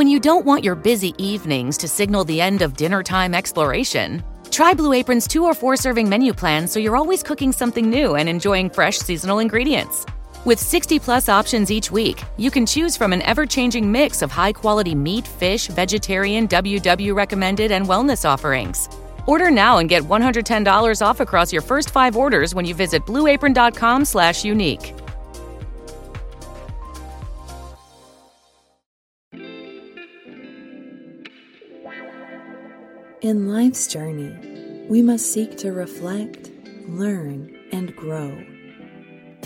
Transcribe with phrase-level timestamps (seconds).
[0.00, 4.24] When you don't want your busy evenings to signal the end of dinner time exploration,
[4.50, 8.14] try Blue Apron's two or four serving menu plan so you're always cooking something new
[8.14, 10.06] and enjoying fresh seasonal ingredients.
[10.46, 14.30] With 60 plus options each week, you can choose from an ever changing mix of
[14.30, 18.88] high quality meat, fish, vegetarian, WW recommended, and wellness offerings.
[19.26, 24.06] Order now and get $110 off across your first five orders when you visit blueapron.com
[24.06, 24.94] slash unique.
[33.22, 36.50] In life's journey, we must seek to reflect,
[36.88, 38.42] learn, and grow.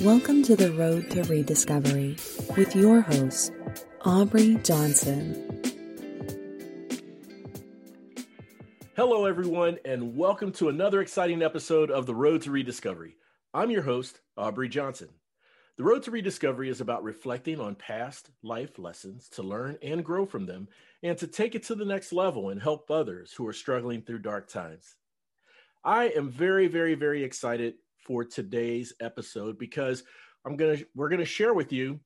[0.03, 2.17] Welcome to the Road to Rediscovery
[2.57, 3.51] with your host,
[4.03, 5.61] Aubrey Johnson.
[8.97, 13.17] Hello, everyone, and welcome to another exciting episode of The Road to Rediscovery.
[13.53, 15.09] I'm your host, Aubrey Johnson.
[15.77, 20.25] The Road to Rediscovery is about reflecting on past life lessons to learn and grow
[20.25, 20.69] from them
[21.05, 24.19] and to take it to the next level and help others who are struggling through
[24.19, 24.97] dark times.
[25.85, 30.03] I am very, very, very excited for today's episode because
[30.47, 32.01] I'm to we're to share with you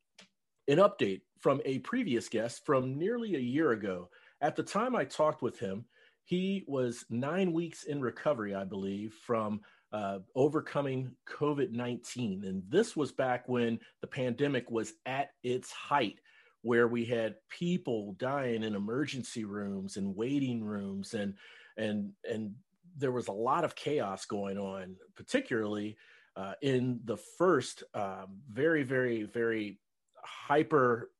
[0.66, 4.10] an update from a previous guest from nearly a year ago.
[4.40, 5.84] At the time I talked with him,
[6.24, 9.60] he was 9 weeks in recovery, I believe, from
[9.92, 12.44] uh, overcoming COVID 19.
[12.44, 16.18] And this was back when the pandemic was at its height,
[16.62, 21.34] where we had people dying in emergency rooms and waiting rooms and
[21.76, 22.54] and and
[22.96, 25.96] there was a lot of chaos going on, particularly
[26.36, 29.78] uh, in the first um, very, very, very
[30.22, 31.10] hyper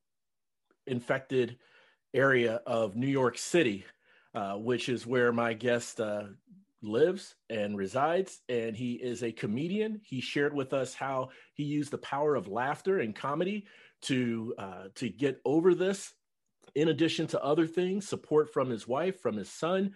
[0.87, 1.59] infected
[2.15, 3.85] area of New York City,
[4.35, 6.25] uh, which is where my guest uh,
[6.83, 8.41] lives and resides.
[8.49, 10.01] And he is a comedian.
[10.05, 13.67] He shared with us how he used the power of laughter and comedy
[14.03, 16.13] to uh, to get over this.
[16.75, 19.95] In addition to other things, support from his wife, from his son,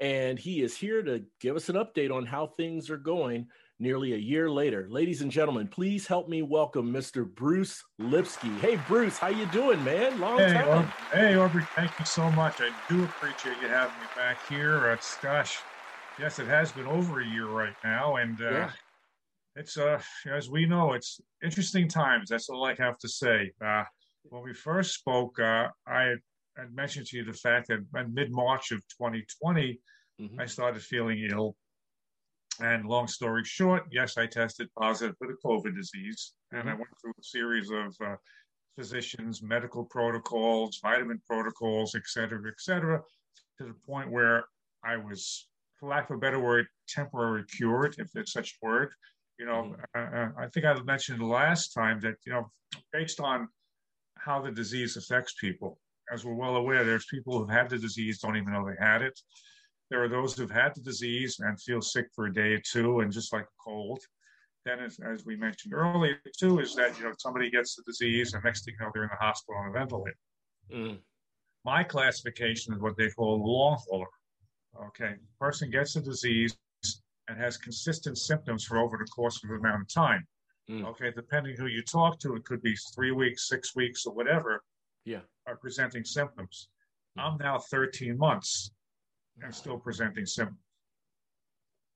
[0.00, 4.14] and he is here to give us an update on how things are going nearly
[4.14, 4.86] a year later.
[4.88, 7.26] Ladies and gentlemen, please help me welcome Mr.
[7.26, 8.56] Bruce Lipsky.
[8.60, 10.20] Hey, Bruce, how you doing, man?
[10.20, 10.92] Long hey, time.
[11.12, 12.60] hey, Aubrey, thank you so much.
[12.60, 14.90] I do appreciate you having me back here.
[14.92, 15.58] It's gosh,
[16.18, 18.70] yes, it has been over a year right now, and uh, yeah.
[19.56, 20.00] it's uh,
[20.30, 22.28] as we know, it's interesting times.
[22.30, 23.52] That's all I have to say.
[23.64, 23.84] Uh,
[24.24, 26.14] when we first spoke, uh, I
[26.56, 29.80] I mentioned to you the fact that in mid March of 2020,
[30.20, 30.40] mm-hmm.
[30.40, 31.56] I started feeling ill.
[32.60, 36.34] And long story short, yes, I tested positive for the COVID disease.
[36.52, 36.60] Mm-hmm.
[36.60, 36.80] And I mm-hmm.
[36.82, 38.16] went through a series of uh,
[38.76, 43.00] physicians, medical protocols, vitamin protocols, et cetera, et cetera,
[43.58, 44.44] to the point where
[44.84, 45.48] I was,
[45.82, 48.92] for lack of a better word, temporarily cured, if there's such a word.
[49.38, 50.16] You know, mm-hmm.
[50.16, 52.50] uh, I think I mentioned last time that, you know,
[52.92, 53.48] based on
[54.16, 55.80] how the disease affects people,
[56.12, 59.02] as we're well aware, there's people who've had the disease, don't even know they had
[59.02, 59.18] it.
[59.90, 63.00] There are those who've had the disease and feel sick for a day or two,
[63.00, 64.00] and just like a cold.
[64.64, 68.32] Then, as, as we mentioned earlier, too, is that you know somebody gets the disease,
[68.32, 70.16] and next thing you know, they're in the hospital on a ventilator.
[70.72, 70.98] Mm.
[71.64, 74.06] My classification is what they call long hauler.
[74.86, 76.56] Okay, person gets the disease
[77.28, 80.26] and has consistent symptoms for over the course of an amount of time.
[80.70, 80.86] Mm.
[80.86, 84.62] Okay, depending who you talk to, it could be three weeks, six weeks, or whatever
[85.04, 85.20] yeah.
[85.46, 86.68] are presenting symptoms.
[87.16, 88.70] I'm now 13 months
[89.42, 90.58] and still presenting symptoms.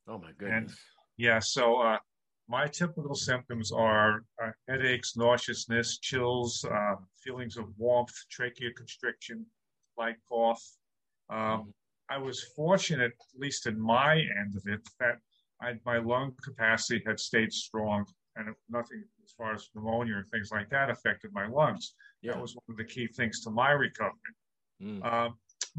[0.08, 0.70] Oh my goodness.
[0.70, 0.72] And
[1.16, 1.98] yeah, so uh,
[2.48, 9.47] my typical symptoms are uh, headaches, nauseousness, chills, uh, feelings of warmth, trachea constriction,
[9.97, 10.62] light cough.
[11.31, 11.70] Um, mm-hmm.
[12.09, 15.17] I was fortunate, at least in my end of it, that
[15.61, 18.06] I, my lung capacity had stayed strong
[18.37, 21.94] and nothing as far as pneumonia and things like that affected my lungs.
[22.22, 22.33] Yeah.
[22.33, 24.12] That was one of the key things to my recovery.
[24.83, 25.05] Mm.
[25.05, 25.34] Um,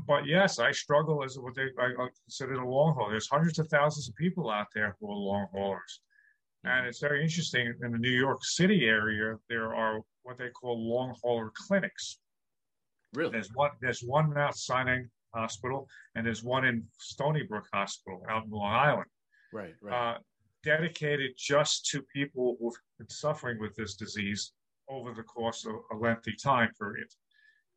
[0.07, 1.93] but yes, I struggle as what they I
[2.25, 3.09] consider a long haul.
[3.09, 6.01] There's hundreds of thousands of people out there who are long haulers.
[6.65, 6.69] Mm.
[6.69, 10.77] And it's very interesting in the New York City area, there are what they call
[10.77, 12.17] long hauler clinics.
[13.13, 13.31] Really?
[13.31, 15.03] There's one there's one Mount Sinai
[15.33, 19.09] Hospital and there's one in Stony Brook Hospital out in Long Island.
[19.53, 20.15] Right, right.
[20.15, 20.17] Uh,
[20.63, 24.53] dedicated just to people who've been suffering with this disease
[24.89, 27.07] over the course of a lengthy time period.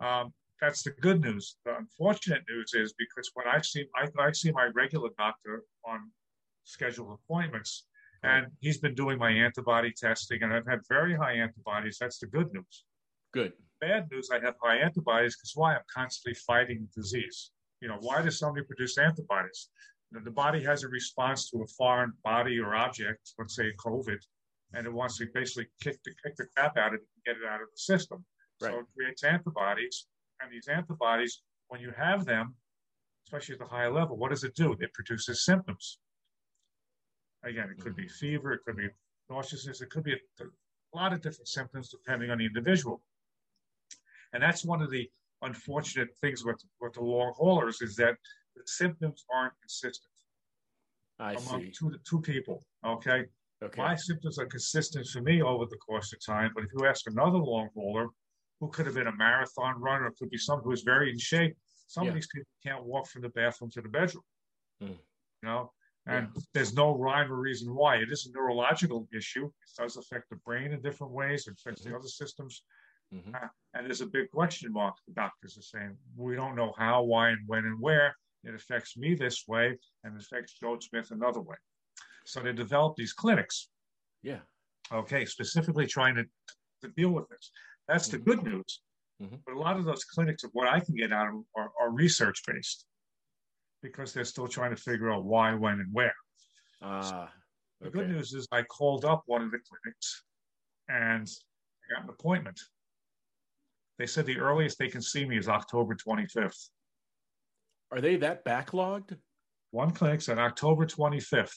[0.00, 1.56] Um, that's the good news.
[1.64, 6.10] The unfortunate news is because when I see I, I see my regular doctor on
[6.64, 7.86] scheduled appointments,
[8.22, 11.96] and he's been doing my antibody testing, and I've had very high antibodies.
[11.98, 12.84] That's the good news.
[13.32, 13.52] Good.
[13.80, 15.74] Bad news: I have high antibodies because why?
[15.74, 17.50] I'm constantly fighting disease.
[17.80, 19.70] You know, why does somebody produce antibodies?
[20.12, 24.18] the body has a response to a foreign body or object, let's say COVID,
[24.74, 27.36] and it wants to basically kick the, kick the crap out of it and get
[27.36, 28.24] it out of the system.
[28.60, 28.72] Right.
[28.72, 30.06] So it creates antibodies.
[30.40, 32.54] And these antibodies, when you have them,
[33.26, 34.76] especially at the higher level, what does it do?
[34.80, 35.98] It produces symptoms.
[37.44, 38.26] Again, it could be mm-hmm.
[38.26, 38.88] fever, it could be
[39.30, 40.46] nauseousness, it could be a, a
[40.94, 43.00] lot of different symptoms depending on the individual.
[44.32, 45.08] And that's one of the
[45.42, 48.16] unfortunate things with, with the long haulers is that
[48.56, 50.10] the symptoms aren't consistent
[51.18, 51.70] I among see.
[51.70, 52.62] two, two people.
[52.84, 53.24] Okay.
[53.62, 53.82] Okay.
[53.82, 56.50] My symptoms are consistent for me over the course of time.
[56.54, 58.06] But if you ask another long hauler
[58.58, 61.56] who could have been a marathon runner, it could be someone who's very in shape,
[61.86, 62.10] some Yeah.
[62.10, 64.22] of these people can't walk from the bathroom to the bedroom.
[64.82, 64.88] Mm.
[64.88, 64.98] You
[65.48, 65.72] know,
[66.06, 67.96] and there's no rhyme or reason why.
[67.96, 69.46] It is a neurological issue.
[69.46, 71.46] It does affect the brain in different ways.
[71.46, 71.90] It affects Mhm.
[71.90, 72.62] the other systems.
[73.12, 73.34] Mhm.
[73.34, 74.96] Uh, and there's a big question mark.
[75.06, 78.16] The doctors are saying we don't know how, why, and when, and where.
[78.44, 81.56] It affects me this way, and it affects Joe Smith another way.
[82.24, 83.68] So they developed these clinics
[84.22, 84.40] Yeah.
[84.92, 86.24] okay, specifically trying to,
[86.82, 87.50] to deal with this.
[87.86, 88.24] That's the Mhm.
[88.24, 88.82] good news.
[89.20, 89.42] Mhm.
[89.44, 91.70] But a lot of those clinics, of what I can get out of them, are,
[91.78, 92.86] are research based
[93.82, 96.14] because they're still trying to figure out why, when, and where.
[96.80, 97.32] Ah.
[97.80, 97.98] The okay.
[97.98, 100.24] good news is I called up one of the clinics
[100.88, 102.60] and I got an appointment.
[104.00, 106.70] They said the earliest they can see me is October 25th.
[107.92, 109.18] Are they that backlogged?
[109.72, 111.52] One clinic said October 25th.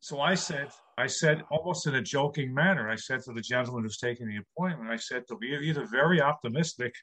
[0.00, 3.82] So I said, I said almost in a joking manner, I said to the gentleman
[3.82, 6.94] who's taking the appointment, I said to be either very optimistic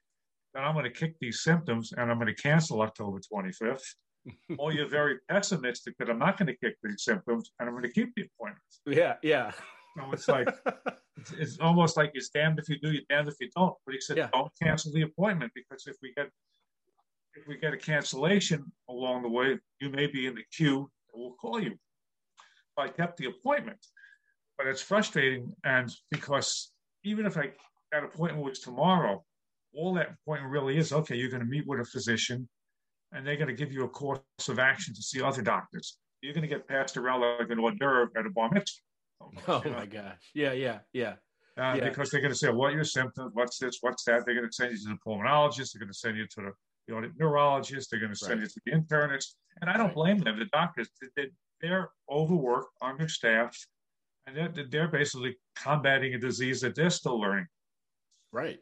[0.55, 3.83] that I'm going to kick these symptoms and I'm going to cancel October 25th,
[4.57, 7.83] or you're very pessimistic that I'm not going to kick these symptoms and I'm going
[7.87, 8.65] to keep the appointment.
[8.87, 9.17] Yeah.
[9.21, 9.51] Yeah.
[9.95, 10.47] So it's like,
[11.17, 13.75] it's, it's almost like it's damned if you do, you're damned if you don't.
[13.85, 14.29] But he said, Yeah.
[14.33, 16.29] don't cancel the appointment because if we get
[17.33, 20.79] if we get a cancellation along the way, you may be in the queue
[21.13, 21.77] and we'll call you.
[22.77, 23.77] I kept the appointment,
[24.57, 25.53] but it's frustrating.
[25.63, 26.71] And because
[27.03, 27.51] even if I
[27.91, 29.23] that appointment was tomorrow,
[29.73, 32.47] all that appointment really is okay, you're going to meet with a physician
[33.11, 35.97] and they're going to give you a course of action to see other doctors.
[36.21, 38.81] You're going to get passed around like an hors d'oeuvre at a bar mitzvah.
[39.47, 39.77] Oh You know?
[39.77, 40.31] my gosh.
[40.33, 40.53] Yeah.
[40.53, 40.79] Yeah.
[40.93, 41.13] Yeah.
[41.57, 41.89] Uh, Yeah.
[41.89, 43.31] Because they're going to say, what are your symptoms?
[43.33, 43.77] What's this?
[43.81, 44.25] What's that?
[44.25, 45.73] They're going to send you to the pulmonologist.
[45.73, 46.51] They're going to send you to the,
[46.87, 47.91] the audit neurologist.
[47.91, 48.41] They're going to send Right.
[48.41, 49.35] you to the internist.
[49.61, 49.95] And I don't Right.
[49.95, 50.39] blame them.
[50.39, 51.27] The doctors, they,
[51.61, 53.67] they're overworked, understaffed,
[54.25, 57.47] and they're, they're basically combating a disease that they're still learning.
[58.31, 58.59] Right.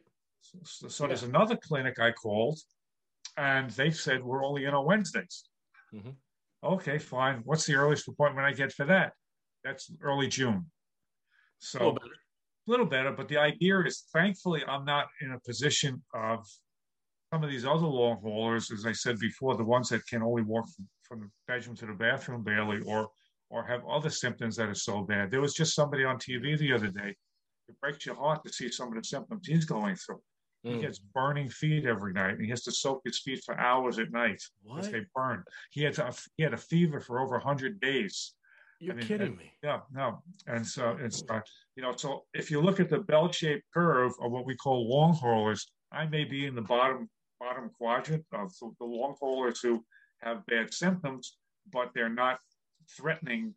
[0.64, 2.58] So, so there's another clinic I called,
[3.36, 5.44] and they said, we're only in on Wednesdays.
[5.94, 6.14] Mhm.
[6.64, 7.40] Okay, fine.
[7.44, 9.12] What's the earliest appointment I get for that?
[9.64, 10.70] That's early June.
[11.58, 12.14] So A little better.
[12.66, 16.46] little better, but the idea is thankfully I'm not in a position of
[17.32, 20.42] some of these other long haulers, as I said before, the ones that can only
[20.42, 23.08] walk from, from the bedroom to the bathroom barely or
[23.52, 25.28] or have other symptoms that are so bad.
[25.30, 27.16] There was just somebody on TV the other day.
[27.68, 30.22] It breaks your heart to see some of the symptoms he's going through.
[30.62, 30.80] He Mm.
[30.80, 34.12] gets burning feet every night, and he has to soak his feet for hours at
[34.12, 35.42] night because they burn.
[35.72, 38.34] He had a, he had a fever for over 100 days.
[38.80, 39.52] You're I mean, kidding and- me.
[39.62, 40.22] Yeah, no.
[40.46, 41.40] And so it's, uh,
[41.76, 44.88] you know, so if you look at the bell shaped curve of what we call
[44.88, 49.82] long haulers, I may be in the bottom bottom quadrant of the, long haulers who
[50.20, 51.38] have bad symptoms,
[51.72, 52.38] but they're not
[52.96, 53.54] threatening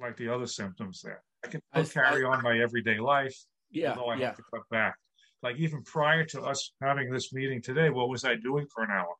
[0.00, 1.22] like the other symptoms there.
[1.44, 3.36] I can I- still carry on my everyday life,
[3.70, 3.90] Yeah.
[3.90, 4.26] although I Yeah.
[4.26, 4.96] have to cut back.
[5.42, 8.90] Like even prior to us having this meeting today, what was I doing for an
[8.90, 9.14] hour?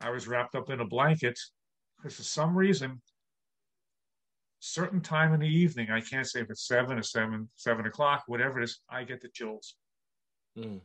[0.00, 1.38] I was wrapped up in a blanket
[1.96, 3.00] because for some reason,
[4.64, 8.22] certain time in the evening, I can't say if it's seven or seven, seven o'clock,
[8.26, 9.74] whatever it is, I get the chills
[10.56, 10.80] Mm.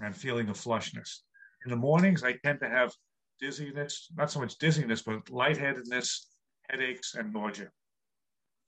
[0.00, 1.20] and feeling of flushness.
[1.64, 2.92] In the mornings, I tend to have
[3.40, 6.28] dizziness, not so much dizziness, but lightheadedness,
[6.68, 7.70] headaches, and nausea.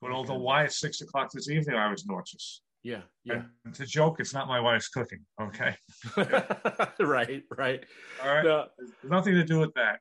[0.01, 0.15] But Okay.
[0.15, 2.61] although why at six o'clock this evening I was nauseous.
[2.83, 3.03] Yeah.
[3.23, 3.43] Yeah.
[3.65, 5.25] And to joke, it's not my wife's cooking.
[5.41, 5.75] Okay.
[6.99, 7.43] right.
[7.55, 7.85] Right.
[8.23, 8.43] All right.
[8.45, 9.99] No, There's nothing to do with that.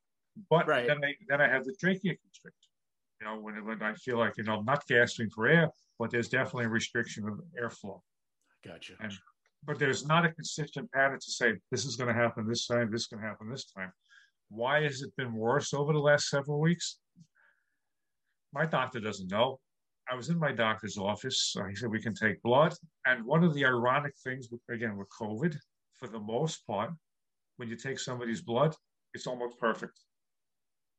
[0.50, 0.87] But Right.
[0.87, 2.71] then I then I have the trachea constriction.
[3.25, 6.11] You know, when when I feel like you know I'm not gasping for air, but
[6.11, 8.00] there's definitely a restriction of airflow.
[8.66, 8.95] gotcha.
[9.00, 9.12] And
[9.64, 12.90] but there's not a consistent pattern to say this is going to happen this time,
[12.90, 13.90] this is going to happen this time.
[14.50, 16.99] Why has it been worse over the last several weeks?
[18.52, 19.59] My doctor doesn't know.
[20.11, 21.57] I was in my doctor's office.
[21.59, 22.75] Uh, he said we can take blood,
[23.07, 25.57] and one of the ironic things, again with COVID,
[25.99, 26.90] for the most part,
[27.57, 28.75] when you take somebody's blood,
[29.14, 29.99] it's almost perfect.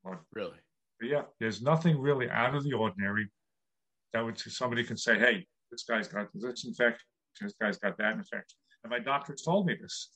[0.03, 0.57] But Really.
[1.01, 3.29] Yeah, there's nothing really out of the ordinary
[4.13, 7.05] that would somebody can say, hey, this guy's got this infection,
[7.41, 8.57] this guy's got that infection.
[8.83, 10.09] And my doctor told me this.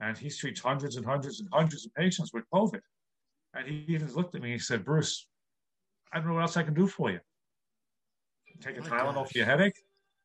[0.00, 2.80] And he treats hundreds and hundreds and hundreds of patients with COVID.
[3.54, 5.28] And he even looked at me and he said, Bruce,
[6.12, 7.20] I don't know what else I can do for you.
[8.60, 9.32] Take a Tylenol gosh.
[9.32, 9.76] for your headache?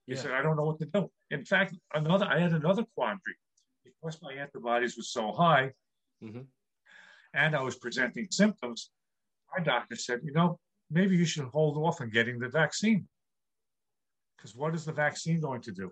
[0.05, 0.21] He Yeah.
[0.21, 1.11] said, I don't know what to do.
[1.31, 3.37] In fact, another I had another quandary.
[3.83, 5.71] Because my antibodies were so high,
[6.23, 6.41] mm-hmm.
[7.33, 8.91] and I was presenting symptoms,
[9.55, 13.07] my doctor said, you know, maybe you should hold off on getting the vaccine.
[14.37, 15.91] Because what is the vaccine going to do?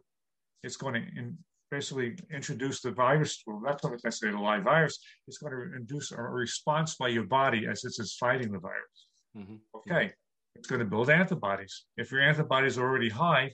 [0.64, 1.38] It's going to in,
[1.72, 3.42] basically introduce the virus.
[3.46, 5.00] Well, that's not say, the live virus.
[5.28, 9.08] It's going to induce a response by your body as it's fighting the virus.
[9.38, 9.56] Mm-hmm.
[9.76, 10.14] Okay.
[10.56, 11.86] It's going to build antibodies.
[11.98, 13.52] If your antibodies are already high,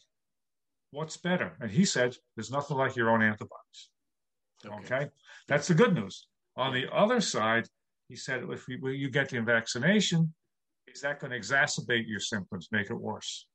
[0.92, 1.58] what's better?
[1.60, 3.90] And he said, there's nothing like your own antibodies.
[4.66, 4.96] Okay.
[4.96, 5.10] okay?
[5.48, 6.28] That's the good news.
[6.58, 7.68] On the other side,
[8.12, 10.34] he said, if you, you get the vaccination,
[10.86, 13.48] is that going to exacerbate your symptoms, make it worse?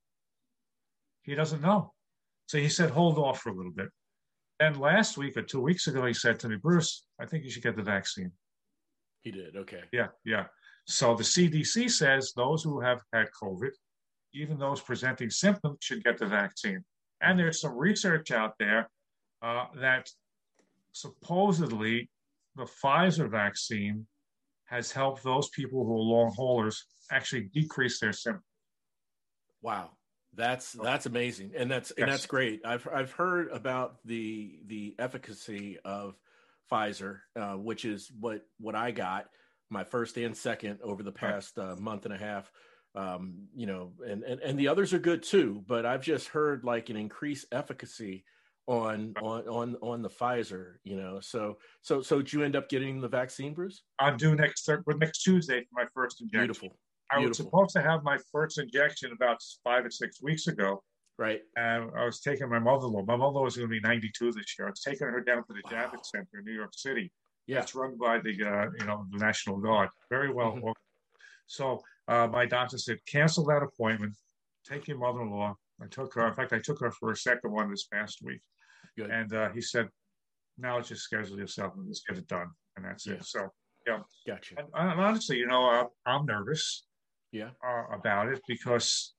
[1.25, 1.93] He doesn't know.
[2.47, 3.89] So he said, hold off for a little bit.
[4.59, 7.51] And last week or two weeks ago, he said to me, Bruce, I think you
[7.51, 8.33] should get the vaccine.
[9.25, 9.57] He did.
[9.57, 9.83] Okay.
[9.93, 10.07] Yeah.
[10.25, 10.47] Yeah.
[10.87, 13.73] So the CDC says those who have had COVID,
[14.33, 16.83] even those presenting symptoms, should get the vaccine.
[17.21, 18.89] And there's some research out there
[19.43, 20.09] uh, that
[20.93, 22.09] supposedly
[22.55, 24.07] the Pfizer vaccine
[24.67, 28.45] has helped those people who are long haulers actually decrease their symptoms.
[29.63, 29.91] Wow.
[30.37, 32.03] That's that's amazing, and that's yes.
[32.03, 32.61] and that's great.
[32.65, 36.15] I've I've heard about the the efficacy of
[36.71, 39.29] Pfizer, uh, which is what what I got
[39.71, 42.51] my first and second over the past uh, month and a half.
[42.95, 46.65] Um, you know, and, and and the others are good too, but I've just heard
[46.65, 48.25] like an increased efficacy
[48.67, 50.75] on on on on the Pfizer.
[50.85, 53.83] You know, so so so did you end up getting the vaccine, Bruce?
[53.99, 54.69] I'm due next
[54.99, 56.47] next Tuesday for my first injection.
[56.47, 56.79] Beautiful.
[57.11, 60.83] I was supposed to have my first injection about five or six weeks ago.
[61.19, 61.41] Right.
[61.57, 63.05] And I was taking my mother-in-law.
[63.07, 64.67] My mother-in-law was going to be 92 this year.
[64.67, 65.85] I was taking her down to the wow.
[65.85, 67.11] Javits Center in New York City.
[67.47, 67.61] Yeah.
[67.61, 69.89] It's run by the uh, you know the National Guard.
[70.11, 70.53] Very well.
[70.53, 70.71] Mm-hmm.
[71.47, 74.15] So uh, my doctor said cancel that appointment.
[74.69, 75.55] Take your mother-in-law.
[75.81, 76.27] I took her.
[76.27, 78.41] In fact, I took her for a second one this past week.
[78.97, 79.11] Good.
[79.11, 79.89] And uh, he said,
[80.59, 83.15] now just schedule yourself and just get it done, and that's yeah.
[83.15, 83.25] it.
[83.25, 83.49] So
[83.87, 84.55] yeah, gotcha.
[84.59, 86.87] And, and honestly, you know, uh, I'm nervous
[87.33, 89.15] yeah uh, about it because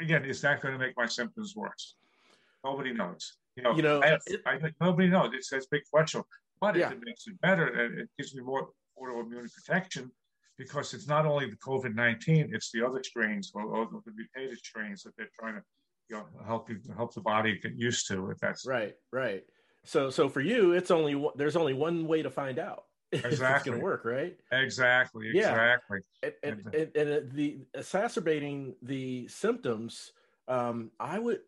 [0.00, 1.96] again is that going to make my symptoms worse
[2.64, 6.22] nobody knows you know, you know I, it, I, nobody knows it's a big question
[6.60, 6.86] but yeah.
[6.86, 8.68] if it makes it better and it gives me more
[9.00, 10.10] autoimmune protection
[10.56, 15.02] because it's not only the covid-19 it's the other strains or, or the mutated strains
[15.02, 15.62] that they're trying to
[16.10, 19.44] you know, help you help the body get used to if that's right right
[19.84, 22.84] so so for you it's only there's only one way to find out
[23.24, 23.54] exactly.
[23.54, 24.36] it's going to work, right?
[24.50, 25.98] Exactly, exactly.
[26.22, 26.30] Yeah.
[26.42, 30.12] And, and, and, and, the exacerbating the symptoms,
[30.48, 31.40] um, I would,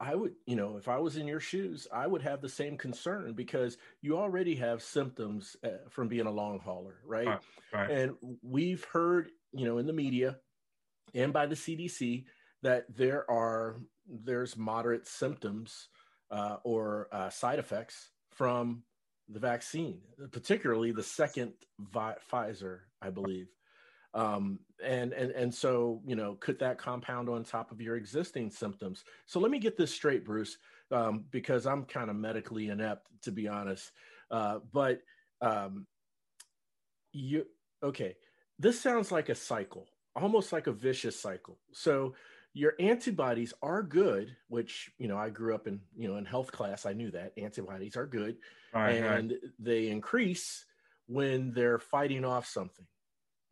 [0.00, 2.76] I would, you know, if I was in your shoes, I would have the same
[2.76, 7.26] concern because you already have symptoms uh, from being a long hauler, right?
[7.26, 7.40] Right,
[7.72, 7.90] right?
[7.90, 10.36] And we've heard, you know, in the media
[11.14, 12.24] and by the CDC
[12.62, 15.88] that there are there's moderate symptoms
[16.30, 18.82] uh, or uh, side effects from
[19.28, 20.00] the vaccine,
[20.32, 23.48] particularly the second vi- Pfizer, I believe.
[24.14, 28.50] Um, and and and so you know, could that compound on top of your existing
[28.50, 29.04] symptoms?
[29.26, 30.56] So let me get this straight, Bruce,
[30.90, 33.90] um, because I'm kind of medically inept, to be honest.
[34.30, 35.00] Uh, but
[35.40, 35.86] um,
[37.12, 37.44] you
[37.82, 38.16] okay?
[38.58, 39.86] This sounds like a cycle,
[40.16, 41.58] almost like a vicious cycle.
[41.72, 42.14] So
[42.54, 46.50] your antibodies are good which you know i grew up in you know in health
[46.50, 48.36] class i knew that antibodies are good
[48.74, 49.40] right, and right.
[49.58, 50.64] they increase
[51.06, 52.86] when they're fighting off something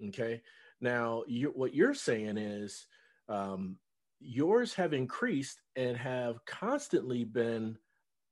[0.09, 0.43] okay
[0.81, 2.87] now you, what you're saying is
[3.29, 3.77] um,
[4.21, 7.77] yours have increased and have constantly been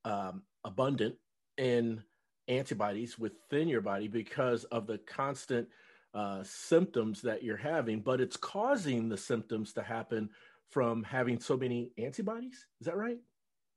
[0.04, 1.16] um, abundant
[1.56, 2.02] in
[2.49, 5.68] antibodies within your body because of the constant
[6.14, 10.30] uh, symptoms that you're having, but it's causing the symptoms to happen
[10.75, 12.66] from having so many antibodies.
[12.81, 13.16] Is that right?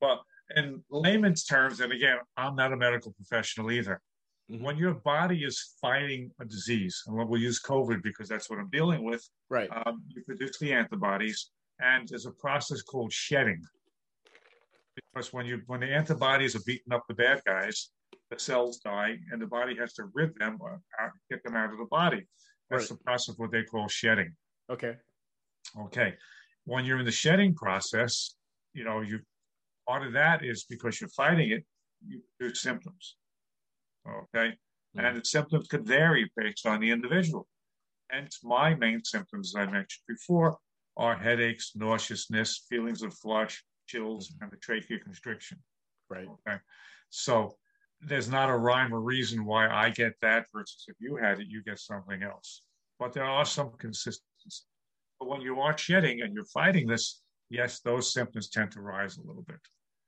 [0.02, 0.26] Well,
[0.56, 4.02] in layman's terms, and again, I'm not a medical professional either.
[4.52, 4.64] Mm-hmm.
[4.64, 8.70] When your body is fighting a disease, and we'll use COVID because that's what I'm
[8.72, 9.70] dealing with, right?
[9.86, 13.62] Um, you produce the antibodies, and there's a process called shedding.
[14.96, 17.90] Because when you when the antibodies are beating up the bad guys,
[18.32, 21.78] the cells die, and the body has to rid them, uh, get them out of
[21.78, 22.26] the body.
[22.72, 22.98] That's right.
[22.98, 24.34] the process what they call shedding.
[24.72, 24.96] Okay.
[25.80, 26.16] Okay
[26.68, 28.36] when you're in the shedding process,
[28.74, 29.20] you know, you
[29.88, 31.66] part of that is because you're fighting it,
[32.06, 33.16] you produce symptoms.
[34.06, 34.50] Okay.
[34.50, 35.00] Mm-hmm.
[35.00, 37.48] And the symptoms could vary based on the individual.
[38.12, 40.58] And my main symptoms, as I mentioned before,
[40.98, 44.44] are headaches, nauseousness, feelings of flush, chills, mm-hmm.
[44.44, 45.60] and the trachea constriction.
[46.10, 46.28] Right.
[46.28, 46.58] Okay.
[47.12, 47.56] So
[48.02, 51.48] there's not a rhyme or reason why I get that versus if you had it,
[51.48, 52.62] you get something else.
[53.00, 54.66] But there are some consistencies.
[55.20, 59.18] But when you are shedding and you're fighting this, yes, those symptoms tend to rise
[59.18, 59.60] a little bit.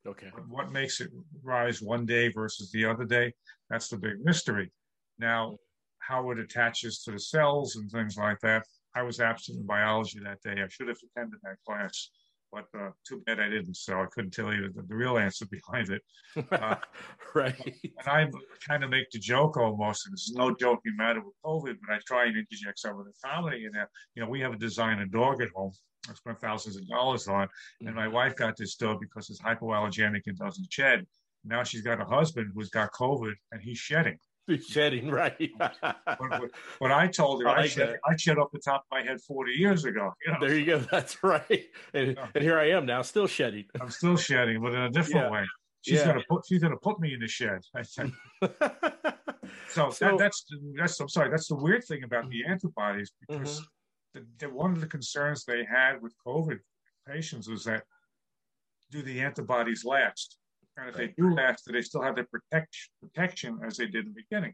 [0.08, 0.28] Okay.
[0.34, 1.10] But what makes it
[1.44, 3.34] rise one day versus the other day?
[3.70, 4.72] That's the big mystery.
[5.18, 5.58] Now,
[6.00, 8.64] how it attaches to the cells and things like that.
[8.96, 10.62] I was absent in biology that day.
[10.62, 12.10] I should have attended that class,
[12.52, 13.76] but uh, too bad I didn't.
[13.76, 16.02] So I couldn't tell you the, the real answer behind it.
[16.52, 16.76] Uh,
[17.36, 17.56] right.
[17.66, 18.28] And I
[18.68, 22.00] kind of make the joke almost, and it's no joking matter with COVID, but I
[22.06, 23.90] try and interject some of the comedy in there.
[24.16, 25.72] You know, we have a designer dog at home.
[26.10, 27.48] I spent thousands of dollars on,
[27.82, 28.14] and my mm-hmm.
[28.14, 31.06] wife got this dog because it's hypoallergenic and doesn't shed.
[31.46, 34.18] Now she's got a husband who's got COVID, and he's shedding
[34.68, 35.52] shedding, right?
[35.58, 38.98] but, but, I told her I, like I, shed, I shed off the top of
[38.98, 40.14] my head 40 years ago.
[40.26, 40.40] You know?
[40.42, 40.80] There you go.
[40.92, 41.66] That's right.
[41.94, 42.28] And, yeah.
[42.36, 43.66] and, here I am now, still shedding.
[43.80, 45.32] I'm still shedding, but in a different yeah.
[45.32, 45.46] way.
[45.82, 46.08] She's yeah.
[46.08, 47.62] gonna put she's gonna put me in the shed.
[49.70, 51.30] So, so that, that's that's I'm sorry.
[51.30, 54.22] That's the weird thing about the antibodies because mm-hmm.
[54.40, 56.60] the, the, one of the concerns they had with COVID
[57.08, 57.84] patients was that
[58.92, 60.38] do the antibodies last?
[60.80, 61.14] And if right.
[61.16, 64.24] they do last, do they still have the protect, protection as they did in the
[64.30, 64.54] beginning?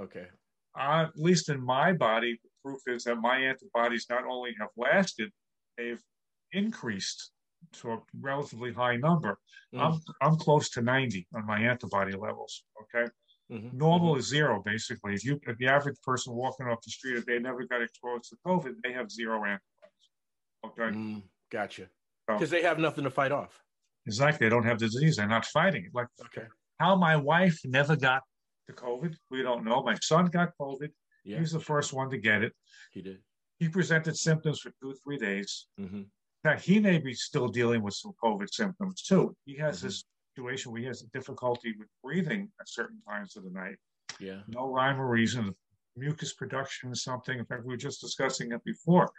[0.00, 0.26] Okay.
[0.78, 4.68] Uh, at least in my body, the proof is that my antibodies not only have
[4.76, 5.30] lasted,
[5.78, 6.02] they've
[6.52, 7.30] increased
[7.72, 9.38] to a relatively high number.
[9.74, 9.80] Mm.
[9.80, 12.62] I'm I'm close to 90 on my antibody levels.
[12.82, 13.10] Okay.
[13.50, 13.76] Mm-hmm.
[13.76, 14.20] Normal mm-hmm.
[14.20, 15.14] is zero, basically.
[15.14, 18.28] If you if the average person walking off the street, if they never got exposed
[18.30, 19.60] to COVID, they have zero antibodies.
[20.66, 20.96] Okay.
[20.96, 21.88] Mm, gotcha.
[22.26, 23.62] Because so, they have nothing to fight off.
[24.06, 24.46] Exactly.
[24.46, 25.16] They don't have the disease.
[25.16, 25.94] They're not fighting it.
[25.94, 26.46] Like okay.
[26.78, 28.22] how my wife never got
[28.66, 29.82] the COVID, we don't know.
[29.82, 30.90] My son got COVID.
[31.24, 31.36] Yeah.
[31.36, 32.52] He was the first one to get it.
[32.92, 33.18] He did.
[33.58, 35.66] He presented symptoms for two, three days.
[35.80, 36.02] Mm-hmm.
[36.42, 39.34] Fact, he may be still dealing with some COVID symptoms too.
[39.44, 39.86] He has mm-hmm.
[39.88, 43.76] this situation where he has difficulty with breathing at certain times of the night.
[44.20, 44.40] Yeah.
[44.46, 45.54] No rhyme or reason.
[45.96, 47.38] Mucus production is something.
[47.38, 49.10] In fact, we were just discussing it before.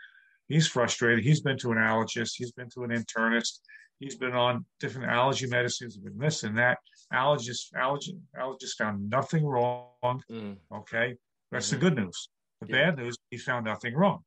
[0.48, 1.24] He's frustrated.
[1.24, 2.34] He's been to an allergist.
[2.38, 3.60] He's been to an internist.
[4.00, 6.78] He's been on different allergy medicines, He's been this and that.
[7.14, 10.22] Allergist, allergy, allergist found nothing wrong.
[10.32, 10.58] Mm.
[10.72, 11.16] Okay,
[11.52, 11.76] that's mm-hmm.
[11.76, 12.30] the good news.
[12.62, 12.92] The yeah.
[12.92, 14.20] bad news, he found nothing wrong.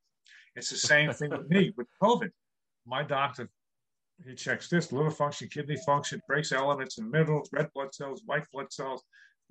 [0.56, 2.30] It's the same thing with me with COVID.
[2.87, 3.48] My doctor,
[4.26, 8.44] he checks this liver function, kidney function, trace elements and minerals, red blood cells, white
[8.52, 9.04] blood cells,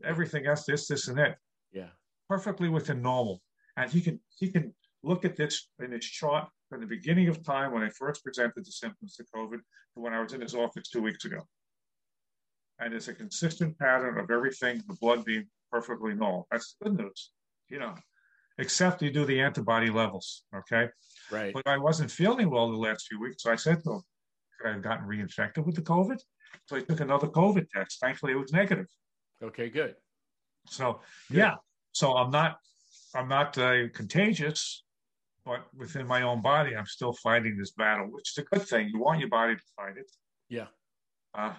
[0.03, 1.37] everything else, this, this, and that.
[1.71, 1.89] Yeah,
[2.27, 3.41] perfectly within normal.
[3.77, 7.43] And he can he can look at this in his chart from the beginning of
[7.43, 10.55] time when I first presented the symptoms to COVID to when I was in his
[10.55, 11.41] office two weeks ago.
[12.79, 16.47] And it's a consistent pattern of everything, the blood being perfectly normal.
[16.51, 17.31] That's the good news,
[17.69, 17.95] you know,
[18.57, 20.89] except you do the antibody levels, okay?
[21.31, 21.53] Right.
[21.53, 23.43] But I wasn't feeling well the last few weeks.
[23.43, 24.01] So I said to him,
[24.59, 26.19] could I have gotten reinfected with the COVID?
[26.67, 27.99] So I took another COVID test.
[27.99, 28.87] Thankfully, it was negative.
[29.43, 29.95] Okay, good.
[30.67, 31.37] So, good.
[31.39, 31.55] yeah.
[31.91, 32.57] So I'm not,
[33.15, 34.83] I'm not uh, contagious,
[35.49, 38.91] but within my own body, I'm still fighting this battle, which is a good thing.
[38.93, 40.11] You want your body to fight it.
[40.47, 40.67] Yeah.
[41.35, 41.55] Uh,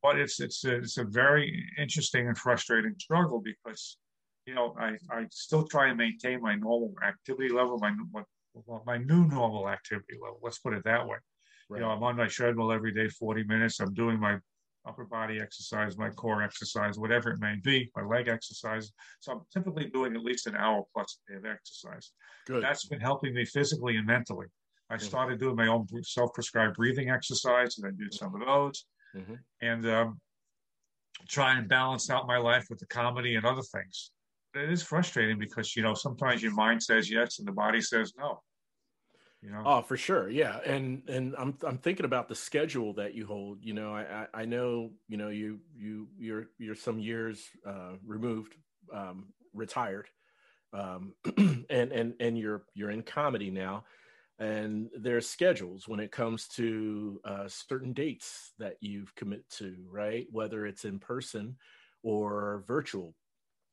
[0.00, 3.98] but it's it's a, it's a very interesting and frustrating struggle because
[4.46, 7.92] you know I, I still try and maintain my normal activity level, my
[8.86, 10.38] my new normal activity level.
[10.40, 11.16] Let's put it that way.
[11.68, 11.78] Right.
[11.78, 13.80] You know, I'm on my treadmill every day, 40 minutes.
[13.80, 14.38] I'm doing my
[14.86, 18.90] upper body exercise, my core exercise, whatever it may be, my leg exercise.
[19.20, 22.12] So I'm typically doing at least an hour plus a day of exercise.
[22.46, 22.62] Good.
[22.62, 24.46] That's been helping me physically and mentally.
[24.90, 25.04] I mm-hmm.
[25.04, 28.84] started doing my own self-prescribed breathing exercise, and I do some of those,
[29.16, 29.34] mm-hmm.
[29.60, 30.20] and um,
[31.28, 34.10] try and balance out my life with the comedy and other things.
[34.54, 38.12] It is frustrating because you know sometimes your mind says yes and the body says
[38.18, 38.42] no.
[39.42, 39.62] You know?
[39.66, 40.60] Oh, for sure, yeah.
[40.64, 43.58] And and I'm I'm thinking about the schedule that you hold.
[43.62, 48.54] You know, I I, know you know you you you're you're some years uh, removed,
[48.94, 50.06] um, retired,
[50.72, 53.84] um, and and and you're you're in comedy now,
[54.38, 60.26] and there's schedules when it comes to uh, certain dates that you've commit to, right?
[60.30, 61.56] Whether it's in person
[62.04, 63.16] or virtual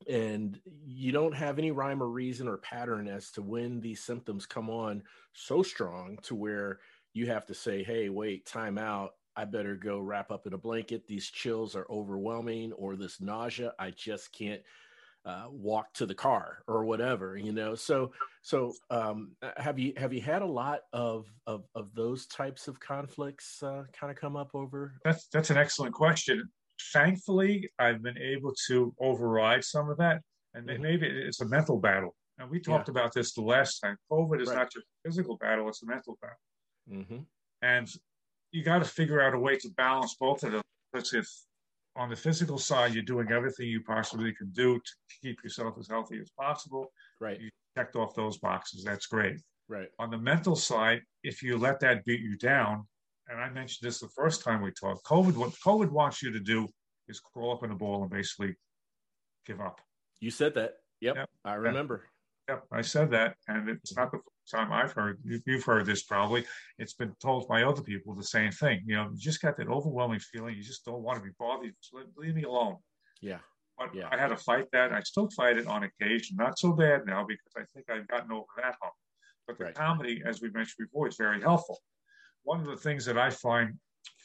[0.08, 4.46] and you don't have any rhyme or reason or pattern as to when these symptoms
[4.46, 6.80] come on so strong to where
[7.14, 9.12] you have to say hey wait time out.
[9.36, 11.08] I better go wrap up in a blanket.
[11.08, 14.62] These chills are overwhelming or this nausea i just can't
[15.26, 17.76] uh, walk to the car or whatever you know?
[17.76, 22.68] So so um, have you have you had a lot of of, of those types
[22.68, 24.94] of conflicts uh, kind of come up over?
[25.04, 26.50] That's that's an excellent question
[26.94, 30.22] thankfully, I've been able to override some of that.
[30.54, 30.82] And mm-hmm.
[30.82, 32.16] maybe it's a mental battle.
[32.40, 32.94] And we talked yeah.
[32.94, 33.98] about this the last time.
[34.12, 34.58] COVID is right.
[34.58, 36.38] not just a physical battle, it's a mental battle.
[36.92, 37.20] Mm-hmm.
[37.62, 37.88] And
[38.52, 40.62] you got to figure out a way to balance both of them.
[40.92, 41.28] Because if
[41.96, 45.88] on the physical side, you're doing everything you possibly can do to keep yourself as
[45.88, 46.92] healthy as possible.
[47.20, 47.40] Right.
[47.40, 48.84] You checked off those boxes.
[48.84, 49.36] That's great.
[49.68, 49.90] Right.
[50.00, 52.88] On the mental side, if you let that beat you down,
[53.30, 55.06] and I mentioned this the first time we talked.
[55.06, 56.68] COVID, what COVID wants you to do
[57.08, 58.56] is crawl up in a ball and basically
[59.46, 59.80] give up.
[60.20, 60.74] You said that.
[61.02, 61.30] Yep, yep.
[61.46, 62.06] I remember.
[62.50, 65.20] Yep, I said that, and it's not the first time I've heard.
[65.24, 66.46] You've heard this probably.
[66.80, 68.82] It's been told by other people the same thing.
[68.86, 70.56] You know, you just got that overwhelming feeling.
[70.56, 71.76] You just don't want to be bothered.
[72.18, 72.78] leave me alone.
[73.22, 73.38] Yeah.
[73.78, 74.10] But yeah.
[74.12, 74.92] I had to fight that.
[74.92, 76.36] I still fight it on occasion.
[76.38, 78.94] Not so bad now because I think I've gotten over that hump.
[79.48, 79.76] But the right.
[79.76, 81.80] comedy, as we mentioned before, is very helpful.
[82.44, 83.76] One of the things that I find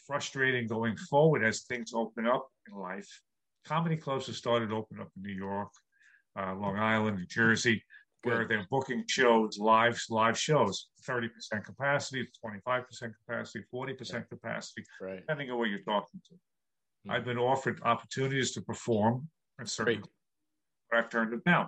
[0.06, 3.08] frustrating going forward as things open up in life,
[3.66, 5.70] comedy clubs have started to open up in New York,
[6.38, 7.82] uh, Long Island, New Jersey,
[8.24, 11.28] where they're booking shows, live live shows, 30%
[11.64, 12.84] capacity, 25%
[13.26, 14.20] capacity, 40% yeah.
[14.30, 15.16] capacity, right.
[15.16, 16.34] depending on where you're talking to.
[16.34, 17.10] Mm-hmm.
[17.10, 19.28] I've been offered opportunities to perform
[19.60, 20.06] at certain, Great.
[20.90, 21.66] but I've turned it down.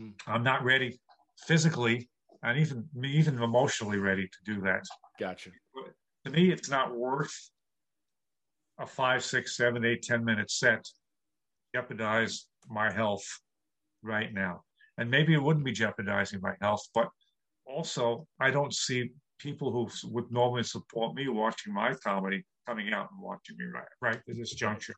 [0.00, 0.30] Mm-hmm.
[0.30, 1.00] I'm not ready
[1.46, 2.08] physically
[2.42, 4.84] and even even emotionally ready to do that.
[5.18, 5.50] Gotcha.
[6.24, 7.34] To me, it's not worth
[8.78, 10.84] a five, six, seven, eight, ten minute set
[11.74, 13.24] jeopardize my health
[14.02, 14.62] right now.
[14.96, 17.08] And maybe it wouldn't be jeopardizing my health, but
[17.66, 23.08] also I don't see people who would normally support me watching my comedy coming out
[23.12, 24.94] and watching me right right at this juncture.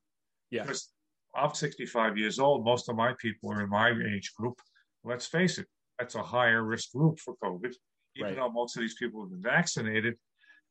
[0.51, 0.63] Yeah.
[0.63, 0.89] Because
[1.35, 2.65] I'm 65 years old.
[2.65, 4.59] Most of my people are in my age group.
[5.05, 5.67] Let's face it,
[6.01, 7.73] that's a higher risk group for COVID.
[8.17, 8.37] Even right.
[8.37, 10.15] though most of these people have been vaccinated,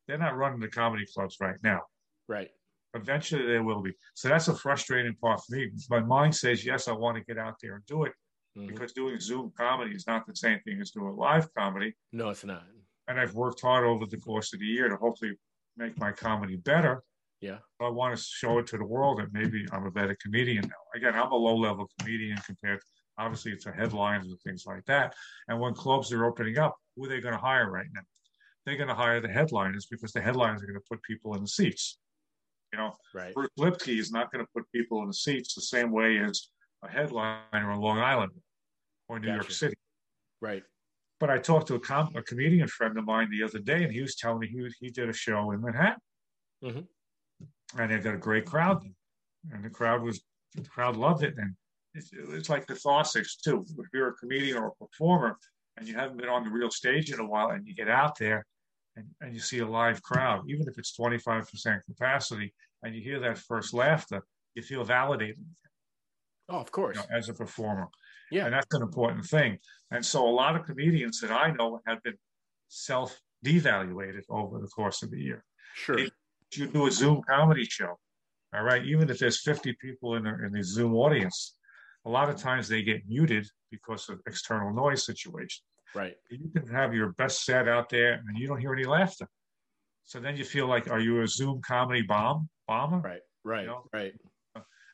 [0.07, 1.81] they're not running the comedy clubs right now.
[2.27, 2.49] Right.
[2.95, 3.93] Eventually they will be.
[4.15, 5.69] So that's a frustrating part for me.
[5.89, 8.13] My mind says, yes, I want to get out there and do it
[8.57, 8.67] mm-hmm.
[8.67, 11.95] because doing Zoom comedy is not the same thing as doing live comedy.
[12.11, 12.63] No, it's not.
[13.07, 15.33] And I've worked hard over the course of the year to hopefully
[15.77, 17.03] make my comedy better.
[17.39, 17.59] Yeah.
[17.79, 20.99] I want to show it to the world that maybe I'm a better comedian now.
[20.99, 22.81] Again, I'm a low level comedian compared
[23.19, 25.13] Obviously, it's the headlines and things like that.
[25.47, 28.01] And when clubs are opening up, who are they going to hire right now?
[28.65, 31.41] They're going to hire the headliners because the headliners are going to put people in
[31.41, 31.97] the seats.
[32.73, 33.33] You know, right.
[33.33, 36.49] Bruce Lipsky is not going to put people in the seats the same way as
[36.83, 38.31] a headliner on Long Island
[39.07, 39.35] or New gotcha.
[39.35, 39.75] York City.
[40.41, 40.63] Right.
[41.19, 43.91] But I talked to a, com- a, comedian friend of mine the other day, and
[43.91, 45.99] he was telling me he he did a show in Manhattan,
[46.63, 47.81] mm-hmm.
[47.81, 48.81] and they got a great crowd,
[49.51, 50.21] and the crowd was
[50.55, 51.55] the crowd loved it, and
[51.99, 53.65] it's, it's like catharsis too.
[53.77, 55.37] If you're a comedian or a performer
[55.77, 58.17] and you haven't been on the real stage in a while and you get out
[58.17, 58.45] there
[58.95, 63.19] and, and you see a live crowd, even if it's 25% capacity, and you hear
[63.19, 64.23] that first laughter,
[64.55, 65.45] you feel validated.
[66.49, 66.97] Oh, of course.
[66.97, 67.87] You know, as a performer.
[68.31, 68.45] Yeah.
[68.45, 69.57] And that's an important thing.
[69.91, 72.17] And so a lot of comedians that I know have been
[72.67, 75.43] self devaluated over the course of the year.
[75.75, 75.99] Sure.
[75.99, 76.11] If
[76.53, 77.97] you do a Zoom comedy show,
[78.53, 81.55] all right, even if there's 50 people in the, in the Zoom audience,
[82.05, 85.63] a lot of times they get muted because of external noise situation.
[85.95, 86.15] Right.
[86.29, 89.27] You can have your best set out there and you don't hear any laughter.
[90.05, 92.99] So then you feel like, are you a Zoom comedy bomb bomber?
[92.99, 93.21] Right.
[93.43, 93.61] Right.
[93.61, 93.83] You know?
[93.93, 94.13] Right.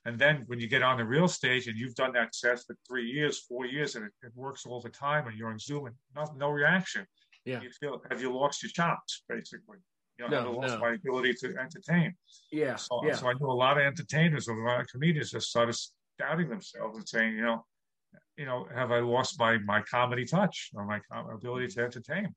[0.05, 2.75] And then when you get on the real stage and you've done that set for
[2.87, 5.87] three years, four years, and it, it works all the time, and you're on Zoom
[5.87, 7.07] and no, no reaction.
[7.43, 7.61] Yeah.
[7.61, 9.77] You feel have you lost your chops, basically?
[10.19, 10.79] You know, no, have lost no.
[10.79, 12.13] my ability to entertain?
[12.51, 12.75] Yeah.
[12.75, 13.15] So, yeah.
[13.15, 15.75] so I know a lot of entertainers, a lot of comedians just started
[16.17, 17.65] doubting themselves and saying, you know,
[18.37, 20.99] you know, have I lost my my comedy touch or my
[21.33, 22.33] ability to entertain?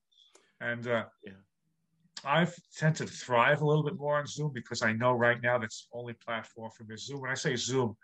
[0.60, 1.32] And uh, yeah.
[2.24, 5.58] I tend to thrive a little bit more on Zoom because I know right now
[5.58, 6.96] that's the only platform for me.
[6.96, 7.20] Zoom.
[7.20, 7.96] When I say Zoom,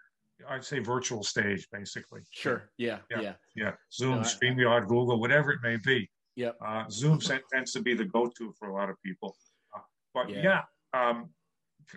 [0.48, 2.20] I'd say virtual stage, basically.
[2.30, 2.70] Sure.
[2.76, 2.98] Yeah.
[3.10, 3.20] Yeah.
[3.20, 3.32] Yeah.
[3.56, 3.72] yeah.
[3.92, 6.08] Zoom, no, StreamYard, Google, whatever it may be.
[6.36, 6.50] Yeah.
[6.64, 9.36] Uh, Zoom tends to be the go-to for a lot of people.
[9.74, 9.80] Uh,
[10.12, 10.62] but yeah, yeah
[11.08, 11.30] um,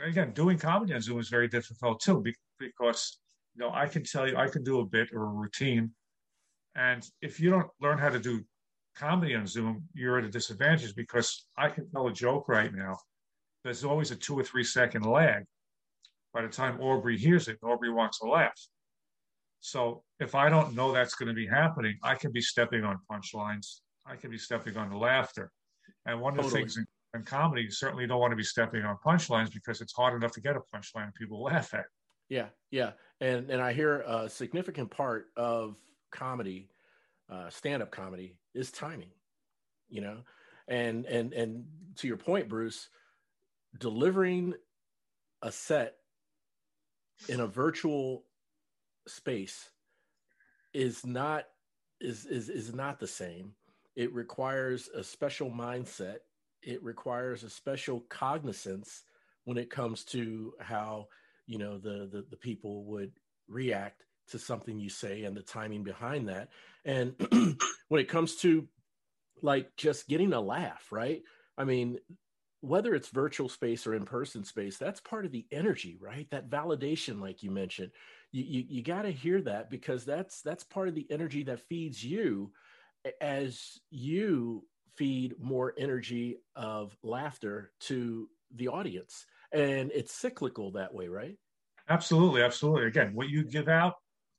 [0.03, 2.23] again, doing comedy on Zoom is very difficult too
[2.59, 3.19] because
[3.57, 5.91] you know, I can tell you, I can do a bit or a routine.
[6.75, 8.43] And if you don't learn how to do
[8.95, 12.97] comedy on Zoom, you're at a disadvantage because I can tell a joke right now.
[13.63, 15.43] There's always a two or three second lag.
[16.33, 18.59] By the time Aubrey hears it, Aubrey wants to laugh.
[19.59, 22.99] So if I don't know that's going to be happening, I can be stepping on
[23.11, 23.79] punchlines.
[24.05, 25.51] I can be stepping on the laughter.
[26.05, 28.83] And one of the things in, in comedy, you certainly don't want to be stepping
[28.83, 31.85] on punchlines because it's hard enough to get a punchline people laugh at.
[32.29, 35.77] Yeah, yeah, and and I hear a significant part of
[36.11, 36.69] comedy,
[37.29, 39.11] uh, stand-up comedy, is timing.
[39.89, 40.17] You know,
[40.67, 41.65] and and and
[41.97, 42.89] to your point, Bruce,
[43.79, 44.53] delivering
[45.41, 45.95] a set
[47.29, 48.23] in a virtual
[49.07, 49.69] space
[50.73, 51.45] is not
[51.99, 53.53] is is is not the same.
[53.95, 56.17] It requires a special mindset.
[56.61, 59.03] It requires a special cognizance
[59.45, 61.07] when it comes to how
[61.47, 63.11] you know the, the the people would
[63.47, 66.49] react to something you say and the timing behind that.
[66.85, 67.15] And
[67.87, 68.67] when it comes to
[69.41, 71.21] like just getting a laugh right?
[71.57, 71.97] I mean
[72.61, 76.27] whether it's virtual space or in person space that's part of the energy right?
[76.31, 77.91] That validation like you mentioned.
[78.31, 81.67] You you, you got to hear that because that's that's part of the energy that
[81.69, 82.51] feeds you
[83.21, 91.07] as you feed more energy of laughter to the audience and it's cyclical that way
[91.07, 91.35] right
[91.89, 93.93] absolutely absolutely again what you give out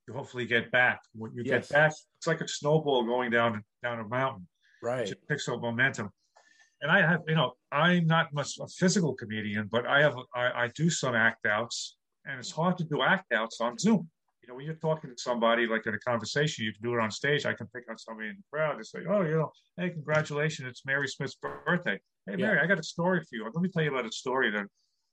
[0.07, 1.68] you hopefully get back what you yes.
[1.68, 4.47] get back it's like a snowball going down down a mountain
[4.83, 6.11] right it picks up momentum
[6.83, 10.64] and i have you know i'm not much a physical comedian but i have I,
[10.64, 14.09] I do some act outs and it's hard to do act outs on zoom
[14.49, 17.03] you know, when you're talking to somebody like in a conversation, you can do it
[17.03, 17.44] on stage.
[17.44, 20.66] I can pick on somebody in the crowd and say, "Oh, you know, hey, congratulations,
[20.66, 22.01] it's Mary Smith's birthday.
[22.27, 22.62] Hey, Mary, yeah.
[22.62, 23.44] I got a story for you.
[23.44, 24.66] Let me tell you about a story that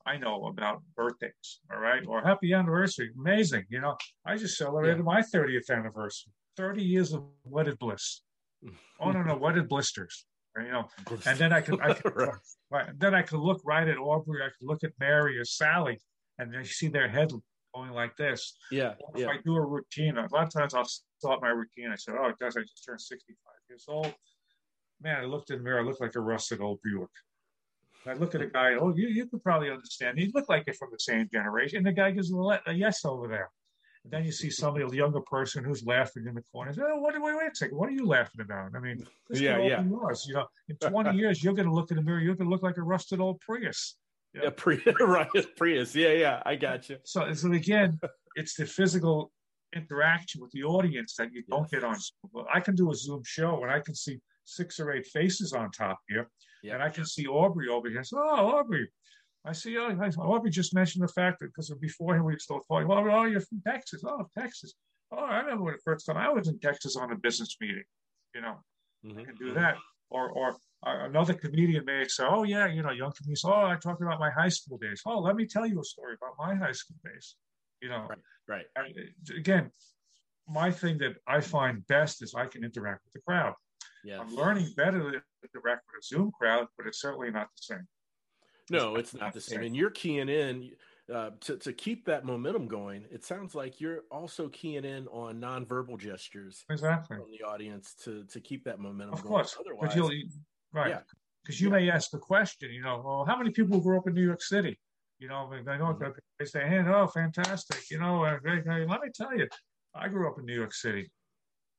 [0.05, 1.59] I know about birthdays.
[1.71, 3.11] All right, or happy anniversary.
[3.19, 3.65] Amazing.
[3.69, 5.03] You know, I just celebrated yeah.
[5.03, 6.31] my 30th anniversary.
[6.57, 8.21] 30 years of wedded bliss.
[8.99, 10.25] oh no, no, wedded blisters.
[10.57, 10.87] You know,
[11.25, 12.29] and then I could, I could right.
[12.71, 12.89] right.
[12.97, 14.41] Then I could look right at Aubrey.
[14.41, 15.99] I could look at Mary or Sally,
[16.39, 17.31] and they see their head
[17.75, 18.55] going like this.
[18.71, 18.93] Yeah.
[19.13, 19.27] If yeah.
[19.27, 20.87] I do a routine, a lot of times I'll
[21.19, 21.91] start my routine.
[21.91, 22.55] I said, "Oh, it does.
[22.55, 23.35] I just turned 65
[23.69, 24.13] years old."
[25.01, 25.81] Man, I looked in the mirror.
[25.81, 27.09] I looked like a rusted old Buick.
[28.07, 28.75] I look at a guy.
[28.79, 30.19] Oh, you you could probably understand.
[30.19, 31.77] He looked like you're from the same generation.
[31.77, 33.49] And the guy gives a, a yes over there.
[34.03, 36.71] And then you see somebody, a younger person, who's laughing in the corner.
[36.71, 37.75] Say, oh, wait, wait, wait a second.
[37.75, 38.75] What are you laughing about?
[38.75, 39.83] I mean, this yeah, yeah.
[39.83, 40.25] Yours.
[40.27, 42.19] You know, in 20 years, you're going to look in the mirror.
[42.19, 43.95] You're going to look like a rusted old Prius.
[44.35, 45.95] Yeah, Prius, right, Prius.
[45.95, 46.97] Yeah, yeah, I got you.
[47.03, 47.99] So, so again,
[48.35, 49.31] it's the physical
[49.75, 51.81] interaction with the audience that you don't yes.
[51.81, 52.45] get on.
[52.53, 55.71] I can do a Zoom show and I can see six or eight faces on
[55.71, 56.29] top here,
[56.63, 58.03] and I can see Aubrey over here.
[58.03, 58.89] So, oh, Aubrey.
[59.47, 62.61] I see, oh, Aubrey just mentioned the fact that because before him we were still
[62.67, 64.01] talking, Well, oh, you're from Texas.
[64.03, 64.73] Oh, Texas.
[65.11, 67.83] Oh, I remember when the first time I was in Texas on a business meeting.
[68.33, 68.55] You know,
[69.05, 69.19] mm-hmm.
[69.19, 69.75] I can do that.
[70.09, 73.43] Or, or another comedian may say, "Oh yeah, you know, young comedians.
[73.45, 75.01] Oh, I talked about my high school days.
[75.05, 77.35] Oh, let me tell you a story about my high school days."
[77.81, 78.19] You know, right.
[78.47, 78.65] right.
[78.75, 79.71] And again,
[80.47, 83.53] my thing that I find best is I can interact with the crowd.
[84.05, 84.19] Yes.
[84.21, 87.87] I'm learning better to interact with a Zoom crowd, but it's certainly not the same.
[88.69, 89.57] No, it's, it's not, not, the same.
[89.57, 89.65] same.
[89.67, 90.71] And you're keying in
[91.13, 93.05] uh, to to keep that momentum going.
[93.11, 98.23] It sounds like you're also keying in on nonverbal gestures, exactly, from the audience to
[98.25, 99.13] to keep that momentum.
[99.13, 99.33] Of going.
[99.33, 99.95] course, otherwise,
[100.73, 100.97] Right.
[101.43, 101.67] Because yeah.
[101.67, 101.79] you yeah.
[101.79, 104.41] may ask the question, you know, well, how many people grew up in New York
[104.41, 104.77] City?
[105.19, 106.11] You know, they know mm-hmm.
[106.37, 107.89] they say, hey, oh, fantastic.
[107.89, 109.47] You know, uh, let me tell you,
[109.93, 111.09] I grew up in New York City,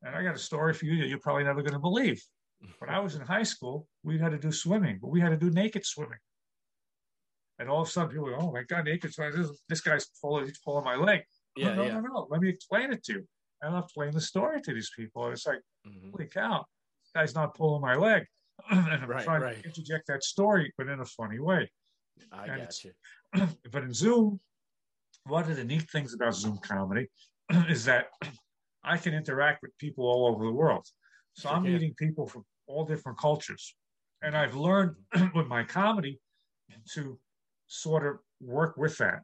[0.07, 2.23] and I got a story for you that you're probably never going to believe.
[2.79, 5.37] When I was in high school, we had to do swimming, but we had to
[5.37, 6.19] do naked swimming.
[7.59, 9.39] And all of a sudden, people go, "Oh my God, naked swimming!
[9.39, 11.21] This, this guy's pulling, he's pulling my leg."
[11.55, 12.01] Yeah, no, yeah.
[12.01, 13.29] no, no, Let me explain it to you.
[13.61, 15.25] And I'll explain the story to these people.
[15.25, 16.11] And it's like, mm-hmm.
[16.11, 16.65] holy cow,
[17.15, 18.25] guy's not pulling my leg.
[18.71, 19.61] and I'm right, trying right.
[19.63, 21.71] to interject that story, but in a funny way.
[22.33, 22.93] I and got you.
[23.73, 24.41] But in Zoom,
[25.25, 27.09] one of the neat things about Zoom comedy
[27.69, 28.07] is that
[28.87, 30.87] I can interact with people all over the world.
[31.35, 33.75] So I'm meeting people from all different cultures.
[34.23, 34.97] And I've learned
[35.35, 36.19] with my comedy
[36.95, 37.19] to
[37.67, 39.21] sort of work with that.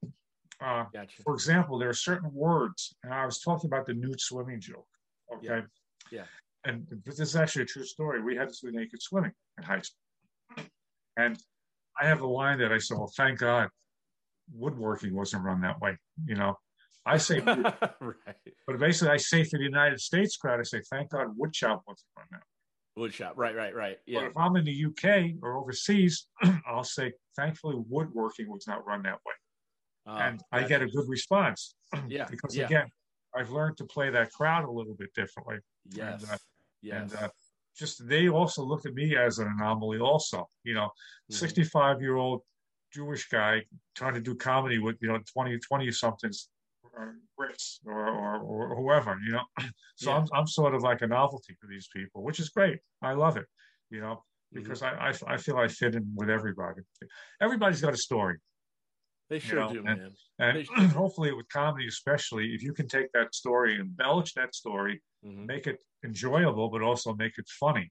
[0.61, 1.23] Uh, gotcha.
[1.23, 4.87] For example, there are certain words, and I was talking about the nude swimming joke.
[5.35, 5.47] Okay.
[5.47, 5.63] Yeah.
[6.11, 6.25] yeah
[6.65, 8.23] and this is actually a true story.
[8.23, 10.67] We had to do naked swimming in high school.
[11.17, 11.39] And
[12.01, 13.69] I have a line that I said, well, thank God
[14.55, 15.97] woodworking wasn't run that way.
[16.25, 16.57] You know,
[17.05, 18.37] I say, right.
[18.67, 22.07] but basically I say for the United States crowd, I say, thank God woodshop wasn't
[22.17, 22.43] run that.
[22.99, 23.97] Woodshop, right, right, right.
[24.07, 24.21] Yeah.
[24.21, 26.27] But if I'm in the UK or overseas,
[26.67, 29.35] I'll say, thankfully woodworking was not run that way.
[30.07, 31.75] Uh, and I get a good response.
[32.09, 32.27] yeah.
[32.31, 32.67] because yeah.
[32.67, 32.87] again,
[33.35, 35.57] I've learned to play that crowd a little bit differently.
[35.91, 36.23] Yes.
[36.23, 36.37] And, uh,
[36.83, 37.13] yes.
[37.13, 37.29] And uh,
[37.77, 39.99] just they also look at me as an anomaly.
[39.99, 40.91] Also, you know,
[41.31, 42.05] sixty-five mm-hmm.
[42.05, 42.43] year old
[42.93, 43.63] Jewish guy
[43.97, 46.49] trying to do comedy with you know 20, 20 somethings
[47.39, 49.45] Brits or, or, or, whoever, you know.
[49.97, 50.17] So yeah.
[50.17, 52.79] I'm, I'm sort of like a novelty for these people, which is great.
[53.03, 53.47] I love it,
[53.91, 54.63] you know, mm-hmm.
[54.63, 55.01] because mm-hmm.
[55.01, 56.81] I, I, I feel I fit in with everybody.
[57.41, 58.39] Everybody's got a story.
[59.31, 59.73] They sure you know?
[59.73, 60.13] do, and, man.
[60.39, 65.03] And sure hopefully with comedy, especially, if you can take that story, embellish that story,
[65.25, 65.47] mm-hmm.
[65.47, 67.91] make it enjoyable, but also make it funny.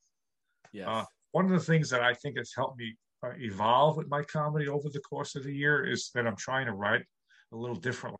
[0.73, 0.87] Yes.
[0.87, 4.23] Uh, one of the things that I think has helped me uh, evolve with my
[4.23, 7.03] comedy over the course of the year is that I'm trying to write
[7.51, 8.19] a little differently.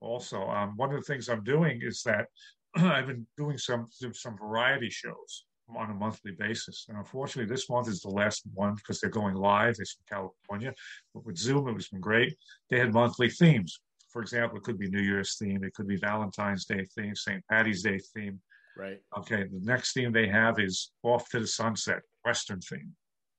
[0.00, 2.26] Also, um, one of the things I'm doing is that
[2.76, 5.44] I've been doing some some variety shows
[5.76, 6.86] on a monthly basis.
[6.88, 9.76] And unfortunately, this month is the last one because they're going live.
[9.78, 10.74] It's from California.
[11.14, 12.36] But with Zoom, it was been great.
[12.70, 13.80] They had monthly themes.
[14.10, 17.44] For example, it could be New Year's theme, it could be Valentine's Day theme, St.
[17.48, 18.40] Patty's Day theme.
[18.76, 18.98] Right.
[19.16, 19.44] Okay.
[19.44, 22.92] The next theme they have is Off to the Sunset, Western theme.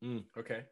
[0.03, 0.63] Mm, okay.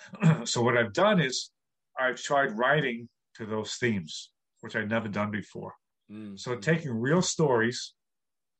[0.44, 1.50] so what I've done is
[1.98, 5.72] I've tried writing to those themes, which I'd never done before.
[6.10, 6.36] Mm-hmm.
[6.36, 7.94] So taking real stories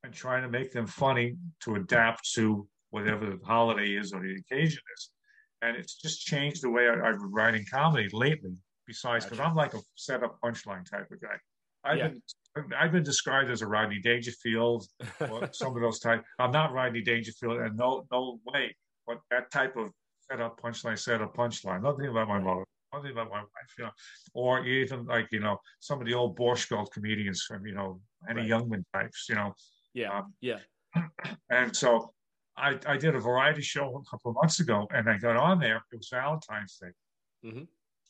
[0.03, 4.35] and trying to make them funny to adapt to whatever the holiday is or the
[4.35, 5.09] occasion is.
[5.61, 8.55] And it's just changed the way I, have been writing comedy lately.
[8.87, 11.35] Besides, because I'm like a setup punchline type of guy.
[11.83, 12.07] I've yeah.
[12.07, 12.21] been
[12.77, 14.85] I've been described as a Rodney Dangerfield
[15.29, 16.23] or some of those type.
[16.39, 18.75] I'm not Rodney Dangerfield, and no no way.
[19.05, 19.91] But that type of
[20.29, 21.83] setup punchline, setup punchline.
[21.83, 22.63] Nothing about my mother.
[22.93, 23.73] Nothing about my wife.
[23.77, 23.91] You know,
[24.33, 28.41] or even like you know some of the old Borscht comedians from you know Henny
[28.41, 28.49] right.
[28.49, 29.27] Youngman types.
[29.29, 29.53] You know.
[29.93, 30.19] Yeah.
[30.19, 30.59] Um, yeah.
[31.51, 32.13] And so
[32.59, 35.59] I, I did a variety show a couple of months ago, and I got on
[35.59, 35.81] there.
[35.91, 37.63] It was Valentine's Day, mm-hmm.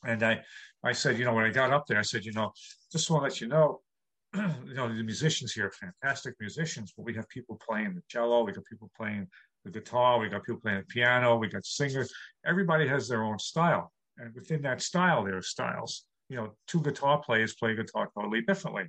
[0.08, 0.40] and I,
[0.82, 2.52] I said, you know, when I got up there, I said, you know,
[2.90, 3.80] just want to let you know,
[4.34, 8.44] you know, the musicians here are fantastic musicians, but we have people playing the cello,
[8.44, 9.28] we got people playing
[9.64, 12.12] the guitar, we got people playing the piano, we got singers.
[12.46, 16.04] Everybody has their own style, and within that style, there are styles.
[16.28, 18.84] You know, two guitar players play guitar totally differently.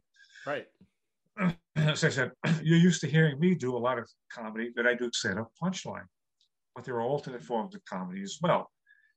[0.46, 0.66] Right.
[1.76, 4.94] as I said, you're used to hearing me do a lot of comedy that I
[4.94, 6.06] do set up punchline,
[6.76, 8.70] but there are alternate forms of comedy as well.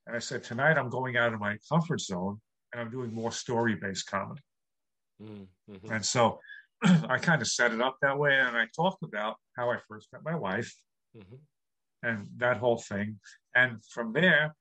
[0.06, 2.40] And I said, tonight I'm going out of my comfort zone
[2.72, 4.40] and I'm doing more story based comedy.
[5.22, 5.92] Mm-hmm.
[5.92, 6.38] And so
[6.82, 8.34] I kind of set it up that way.
[8.34, 10.74] And I talked about how I first met my wife
[11.16, 11.36] mm-hmm.
[12.08, 13.18] and that whole thing.
[13.54, 14.54] And from there,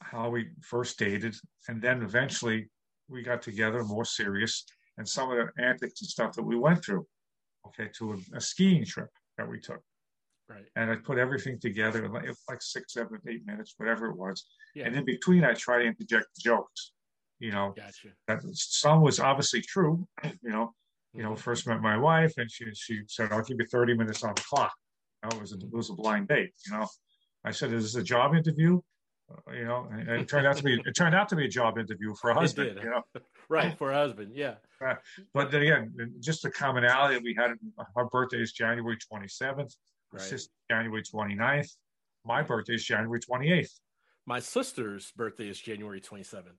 [0.00, 1.34] how we first dated.
[1.68, 2.70] And then eventually
[3.08, 4.64] we got together more serious
[4.98, 7.06] and some of the antics and stuff that we went through,
[7.66, 9.80] okay, to a, a skiing trip that we took.
[10.48, 10.64] Right.
[10.76, 14.46] And I put everything together in like, like six, seven, eight minutes, whatever it was.
[14.74, 14.86] Yeah.
[14.86, 16.92] And in between, I try to interject jokes.
[17.38, 18.08] You know, gotcha.
[18.28, 20.06] that some was obviously true.
[20.24, 20.72] You know,
[21.12, 21.40] you know, mm-hmm.
[21.40, 24.40] first met my wife, and she she said, "I'll give you 30 minutes on the
[24.40, 24.72] clock."
[25.22, 26.52] You know, it was a, it was a blind date.
[26.66, 26.86] You know,
[27.44, 28.80] I said, "Is this a job interview?"
[29.30, 31.48] Uh, you know, and it turned out to be it turned out to be a
[31.48, 32.78] job interview for a husband.
[32.82, 33.02] You know,
[33.48, 34.54] right for a husband, yeah.
[34.84, 34.94] Uh,
[35.34, 37.52] but then again, just the commonality we had.
[37.96, 39.74] Our birthday is January twenty seventh.
[40.12, 40.22] Right.
[40.22, 41.68] Sister January 29th.
[42.24, 43.72] My birthday is January twenty eighth.
[44.26, 46.58] My sister's birthday is January twenty seventh.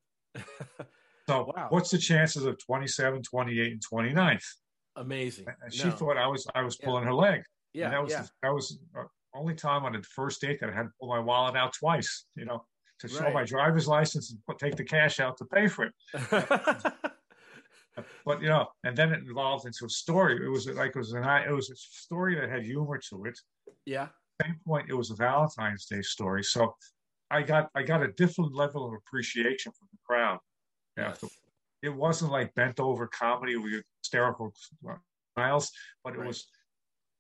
[1.28, 1.68] so, wow.
[1.70, 4.44] what's the chances of 27, 28, and 29th?
[4.98, 5.46] Amazing.
[5.62, 5.92] And she no.
[5.92, 7.10] thought I was I was pulling yeah.
[7.10, 7.42] her leg.
[7.74, 8.26] Yeah, and that was yeah.
[8.44, 9.04] that was uh,
[9.38, 12.26] only time on the first date that I had to pull my wallet out twice,
[12.36, 12.66] you know,
[13.00, 13.34] to show right.
[13.34, 15.94] my driver's license and take the cash out to pay for it.
[18.26, 20.44] but you know, and then it evolved into a story.
[20.44, 23.40] It was like it was an it was a story that had humor to it.
[23.86, 24.08] Yeah.
[24.42, 26.44] same point, it was a Valentine's Day story.
[26.44, 26.76] So
[27.30, 30.40] I got I got a different level of appreciation from the crowd.
[30.98, 31.24] Yes.
[31.84, 34.52] It wasn't like bent over comedy with hysterical
[35.36, 35.72] smiles,
[36.04, 36.28] but it right.
[36.28, 36.48] was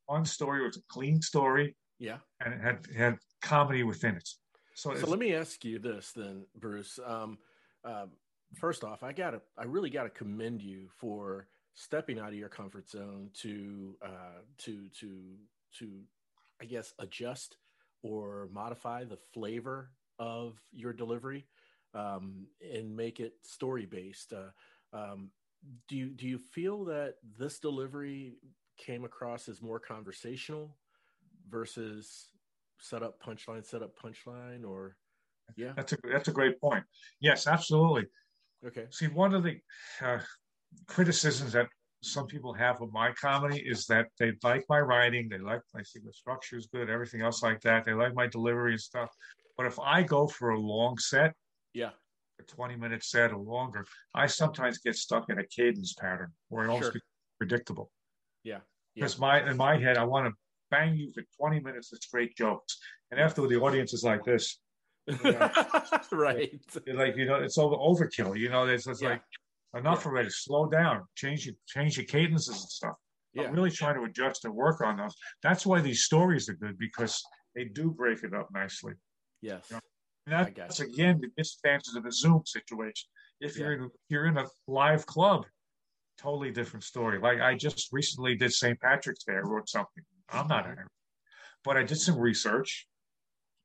[0.07, 0.63] one story.
[0.63, 1.75] It was a clean story.
[1.99, 2.17] Yeah.
[2.43, 4.29] And it had had comedy within it.
[4.75, 6.99] So, so let me ask you this then, Bruce.
[7.03, 7.39] Um,
[7.83, 8.05] uh,
[8.55, 12.89] first off, I gotta, I really gotta commend you for stepping out of your comfort
[12.89, 15.35] zone to, uh, to, to,
[15.79, 15.99] to,
[16.61, 17.57] I guess, adjust
[18.03, 21.45] or modify the flavor of your delivery
[21.93, 24.33] um, and make it story based.
[24.33, 25.31] Uh, um,
[25.87, 28.35] do you do you feel that this delivery
[28.77, 30.77] came across as more conversational
[31.49, 32.29] versus
[32.79, 34.95] set up punchline, set up punchline, or
[35.55, 36.83] yeah, that's a that's a great point.
[37.19, 38.05] Yes, absolutely.
[38.65, 38.85] Okay.
[38.91, 39.57] See, one of the
[40.03, 40.19] uh,
[40.87, 41.67] criticisms that
[42.03, 45.81] some people have of my comedy is that they like my writing, they like I
[45.83, 47.85] think the structure is good, everything else like that.
[47.85, 49.09] They like my delivery and stuff.
[49.57, 51.33] But if I go for a long set,
[51.73, 51.91] yeah,
[52.39, 56.65] a twenty minute set or longer, I sometimes get stuck in a cadence pattern where
[56.65, 57.01] it almost sure.
[57.39, 57.91] predictable.
[58.43, 58.59] Yeah.
[58.95, 59.21] Because yeah.
[59.21, 60.33] my in my head, I want to
[60.71, 62.77] bang you for 20 minutes of straight jokes.
[63.11, 64.59] And after the audience is like this.
[65.07, 65.49] You know,
[66.11, 66.59] right.
[66.93, 68.37] Like, you know, it's over overkill.
[68.37, 69.09] You know, it's, it's yeah.
[69.09, 69.21] like
[69.75, 70.11] enough yeah.
[70.11, 70.29] already.
[70.29, 71.03] Slow down.
[71.15, 72.95] Change your change your cadences and stuff.
[73.33, 73.43] Yeah.
[73.43, 75.15] I'm really trying to adjust and work on those.
[75.43, 77.23] That's why these stories are good because
[77.55, 78.93] they do break it up nicely.
[79.41, 79.67] Yes.
[79.69, 79.81] You know?
[80.27, 83.07] And that's again the disadvantages of a Zoom situation.
[83.39, 85.45] If you're in, you're in a live club,
[86.17, 87.19] totally different story.
[87.19, 88.79] Like I just recently did St.
[88.81, 89.33] Patrick's Day.
[89.33, 90.87] I wrote something I'm not Irish.
[91.63, 92.87] But I did some research.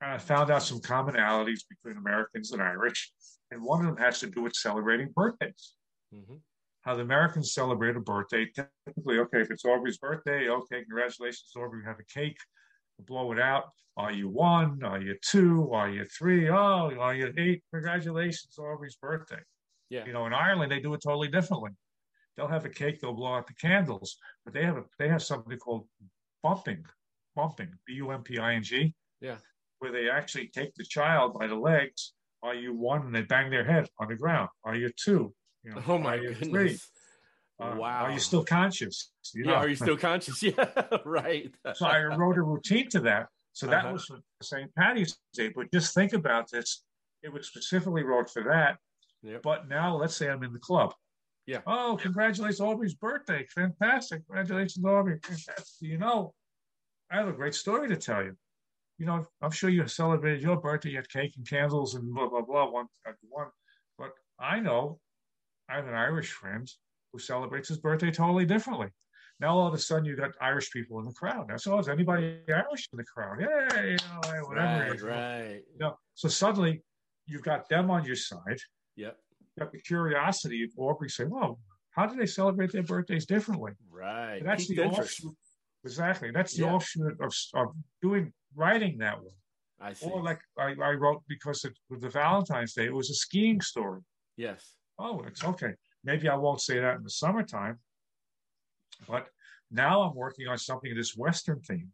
[0.01, 3.13] And I found out some commonalities between Americans and Irish.
[3.53, 5.75] And one of them has to do with celebrating birthdays.
[6.13, 6.35] Mm-hmm.
[6.83, 8.47] How the Americans celebrate a birthday.
[8.47, 12.37] Typically, okay, if it's Aubrey's birthday, okay, congratulations, Aubrey, have a cake,
[12.99, 13.67] blow it out.
[13.97, 14.83] Are you one?
[14.83, 15.71] Are you two?
[15.73, 16.49] Are you three?
[16.49, 17.63] Oh, are you eight?
[17.73, 19.41] Congratulations, Aubrey's birthday.
[19.91, 20.05] Yeah.
[20.07, 21.71] You know, in Ireland, they do it totally differently.
[22.37, 25.23] They'll have a cake, they'll blow out the candles, but they have a, they have
[25.23, 25.87] something called
[26.43, 26.85] bumping,
[27.35, 28.95] bumping, B U M P I N G.
[29.21, 29.37] Yeah.
[29.79, 32.13] Where they actually take the child by the legs.
[32.43, 33.07] Are you one?
[33.07, 34.49] And they bang their head on the ground.
[34.65, 35.33] Are you two?
[35.65, 36.49] You know, oh my goodness.
[36.49, 36.79] Three?
[37.61, 38.05] Uh, wow.
[38.05, 39.13] Are you still conscious?
[39.35, 39.51] You yeah.
[39.53, 39.57] Know?
[39.59, 40.43] Are you still conscious?
[40.43, 40.65] Yeah.
[41.05, 41.53] right.
[41.75, 43.29] so I wrote a routine to that.
[43.53, 43.93] So that uh-huh.
[43.93, 44.75] was for St.
[44.75, 45.53] Patty's Day.
[45.55, 46.83] But just think about this.
[47.23, 48.79] It was specifically wrote for that.
[49.23, 49.43] Yep.
[49.43, 50.95] But now let's say I'm in the club.
[51.47, 51.61] Yeah.
[51.67, 53.47] Oh, congratulations, Aubrey's birthday.
[53.55, 54.25] Fantastic.
[54.27, 55.19] Congratulations, Aubrey.
[55.23, 55.89] Fantastic.
[55.89, 56.35] You know,
[57.11, 58.37] I have a great story to tell you.
[58.99, 62.29] You know, I'm sure you celebrated your birthday, you had cake and candles and blah,
[62.29, 63.49] blah, blah, one after one.
[63.99, 65.01] But I know
[65.69, 66.71] I have an Irish friend
[67.13, 68.89] who celebrates his birthday totally differently.
[69.41, 71.49] Now all of a sudden you got Irish people in the crowd.
[71.49, 73.39] Now, so is anybody Irish in the crowd?
[73.41, 74.91] Yeah, you know, whatever.
[74.91, 75.63] Right, right.
[75.73, 76.83] You know, so suddenly
[77.27, 78.59] you've got them on your side.
[78.95, 79.17] Yep.
[79.59, 83.73] Got the curiosity of Aubrey saying, well, how do they celebrate their birthdays differently?
[83.91, 84.37] Right.
[84.37, 85.35] And that's Peak the offshoot.
[85.85, 86.31] Exactly.
[86.31, 86.73] That's the yeah.
[86.73, 89.31] offshoot of, of doing writing that way.
[89.81, 90.07] I see.
[90.07, 93.61] Or like I, I wrote because it was the Valentine's Day, it was a skiing
[93.61, 94.01] story.
[94.37, 94.75] Yes.
[94.99, 95.73] Oh, it's okay.
[96.05, 97.79] Maybe I won't say that in the summertime,
[99.09, 99.27] but
[99.71, 101.89] now I'm working on something of this Western theme.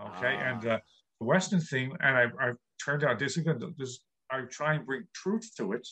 [0.00, 0.50] Okay, ah.
[0.50, 0.78] and uh,
[1.20, 2.52] the Western theme, and I, I
[2.84, 3.60] turned out this again.
[3.76, 4.00] This
[4.30, 5.86] I try and bring truth to it,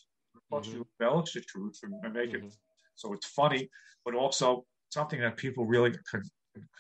[0.49, 0.83] plus mm-hmm.
[0.99, 2.47] the truth and, and make mm-hmm.
[2.47, 2.53] it
[2.97, 3.69] so it's funny,
[4.05, 6.23] but also something that people really could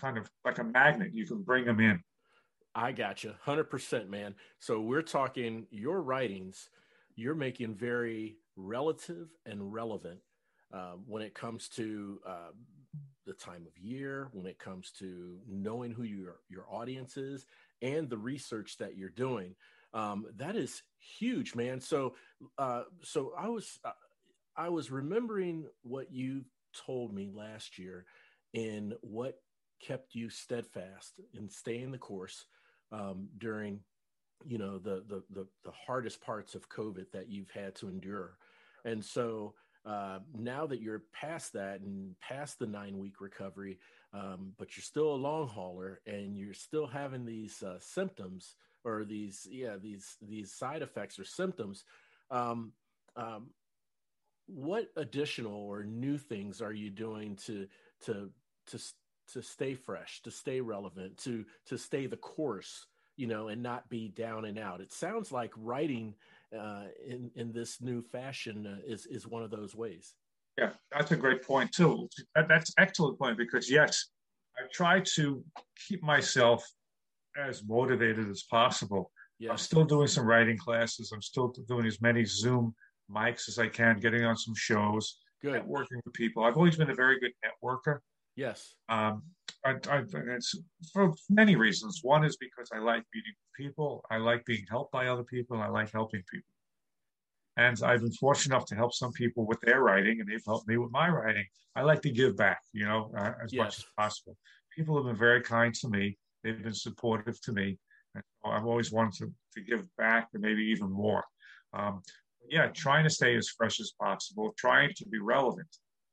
[0.00, 1.10] kind of like a magnet.
[1.12, 2.00] You can bring them in.
[2.74, 4.34] I got you, hundred percent, man.
[4.58, 6.68] So we're talking your writings.
[7.14, 10.20] You're making very relative and relevant
[10.72, 12.52] uh, when it comes to uh,
[13.26, 17.46] the time of year, when it comes to knowing who your your audience is,
[17.82, 19.54] and the research that you're doing.
[19.96, 20.82] Um, that is
[21.18, 21.80] huge, man.
[21.80, 22.14] So,
[22.58, 23.92] uh, so I was uh,
[24.54, 26.44] I was remembering what you
[26.86, 28.04] told me last year,
[28.54, 29.38] and what
[29.80, 32.44] kept you steadfast in staying the course
[32.92, 33.80] um, during,
[34.44, 38.36] you know, the, the the the hardest parts of COVID that you've had to endure,
[38.84, 39.54] and so
[39.86, 43.78] uh, now that you're past that and past the nine week recovery,
[44.12, 48.56] um, but you're still a long hauler and you're still having these uh, symptoms
[48.86, 51.84] or these, yeah, these, these side effects or symptoms.
[52.30, 52.72] Um,
[53.16, 53.50] um,
[54.46, 57.66] what additional or new things are you doing to,
[58.04, 58.30] to,
[58.68, 58.78] to,
[59.32, 63.88] to stay fresh, to stay relevant, to, to stay the course, you know, and not
[63.90, 64.80] be down and out?
[64.80, 66.14] It sounds like writing
[66.56, 70.14] uh, in in this new fashion uh, is is one of those ways.
[70.56, 72.08] Yeah, that's a great point too.
[72.34, 74.06] That, that's excellent point because yes,
[74.56, 75.44] I try to
[75.88, 76.64] keep myself
[77.38, 79.10] as motivated as possible.
[79.38, 79.50] Yes.
[79.50, 81.12] I'm still doing some writing classes.
[81.12, 82.74] I'm still doing as many Zoom
[83.10, 86.44] mics as I can, getting on some shows, good, working with people.
[86.44, 87.98] I've always been a very good networker.
[88.34, 88.74] Yes.
[88.88, 89.22] Um,
[89.64, 90.02] I, I,
[90.36, 90.54] it's
[90.92, 92.00] for many reasons.
[92.02, 94.04] One is because I like meeting people.
[94.10, 95.60] I like being helped by other people.
[95.60, 96.46] I like helping people.
[97.58, 100.68] And I've been fortunate enough to help some people with their writing, and they've helped
[100.68, 101.46] me with my writing.
[101.74, 103.64] I like to give back, you know, uh, as yes.
[103.64, 104.36] much as possible.
[104.74, 106.18] People have been very kind to me.
[106.46, 107.76] They've been supportive to me.
[108.14, 111.24] And I've always wanted to, to give back, and maybe even more.
[111.74, 112.02] Um,
[112.48, 115.68] yeah, trying to stay as fresh as possible, trying to be relevant.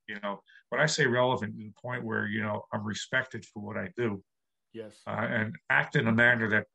[0.08, 3.62] You know, when I say relevant, to the point where you know I'm respected for
[3.62, 4.24] what I do.
[4.74, 5.02] Yes.
[5.06, 6.66] Uh, and act in a manner that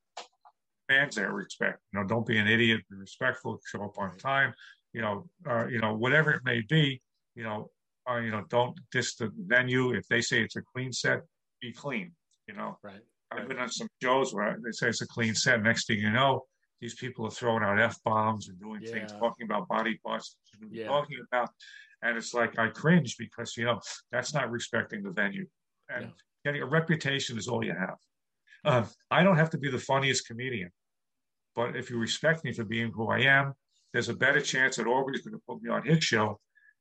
[0.88, 1.80] fans that respect.
[1.92, 2.80] You know, don't be an idiot.
[2.88, 3.58] Be respectful.
[3.66, 4.54] Show up on time.
[4.92, 7.02] You know, uh, you know, whatever it may be.
[7.34, 7.70] You know,
[8.08, 9.92] uh, you know, don't diss the venue.
[9.92, 11.22] If they say it's a clean set,
[11.60, 12.12] be clean.
[12.46, 12.78] You know.
[12.82, 13.00] Right.
[13.30, 15.62] I've been on some shows where they say it's a clean set.
[15.62, 16.44] Next thing you know,
[16.80, 18.92] these people are throwing out f bombs and doing yeah.
[18.92, 20.36] things, talking about body parts,
[20.70, 20.86] yeah.
[20.86, 21.50] talking about,
[22.02, 23.80] and it's like I cringe because you know
[24.12, 25.46] that's not respecting the venue.
[25.88, 26.10] And yeah.
[26.44, 27.96] getting a reputation is all you have.
[28.64, 30.70] Uh, I don't have to be the funniest comedian,
[31.54, 33.54] but if you respect me for being who I am,
[33.92, 36.38] there's a better chance that Aubrey's going to put me on his show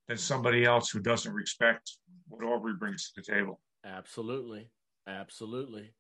[0.08, 3.60] than somebody else who doesn't respect what Aubrey brings to the table.
[3.86, 4.70] Absolutely,
[5.08, 5.94] absolutely.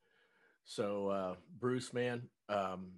[0.67, 2.23] So, uh, Bruce, man.
[2.49, 2.91] Um,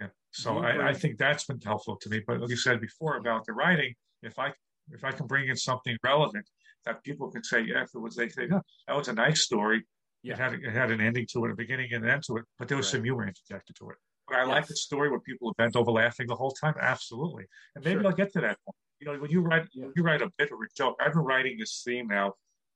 [0.00, 0.08] yeah.
[0.32, 2.20] So I, I, think that's been helpful to me.
[2.26, 4.52] But like you said before about the writing, if I
[4.90, 6.46] if I can bring in something relevant
[6.84, 9.42] that people can say, yeah, if it was they say, yeah, that was a nice
[9.42, 9.84] story.
[10.24, 10.34] Yeah.
[10.34, 12.44] It had it had an ending to it, a beginning and an end to it,
[12.58, 12.92] but there was right.
[12.92, 13.96] some humor interjected to it.
[14.26, 14.48] But I yes.
[14.48, 16.74] like the story where people bent over laughing the whole time.
[16.80, 17.44] Absolutely,
[17.76, 18.10] and maybe sure.
[18.10, 18.76] I'll get to that point.
[19.00, 19.86] You know, when you write yeah.
[19.94, 20.96] you write a bit or a joke.
[21.00, 22.34] I've been writing this theme now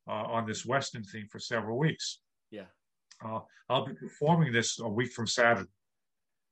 [0.09, 2.21] uh, on this Western theme for several weeks.
[2.53, 2.67] Yeah,
[3.25, 5.69] uh, I'll be performing this a week from Saturday,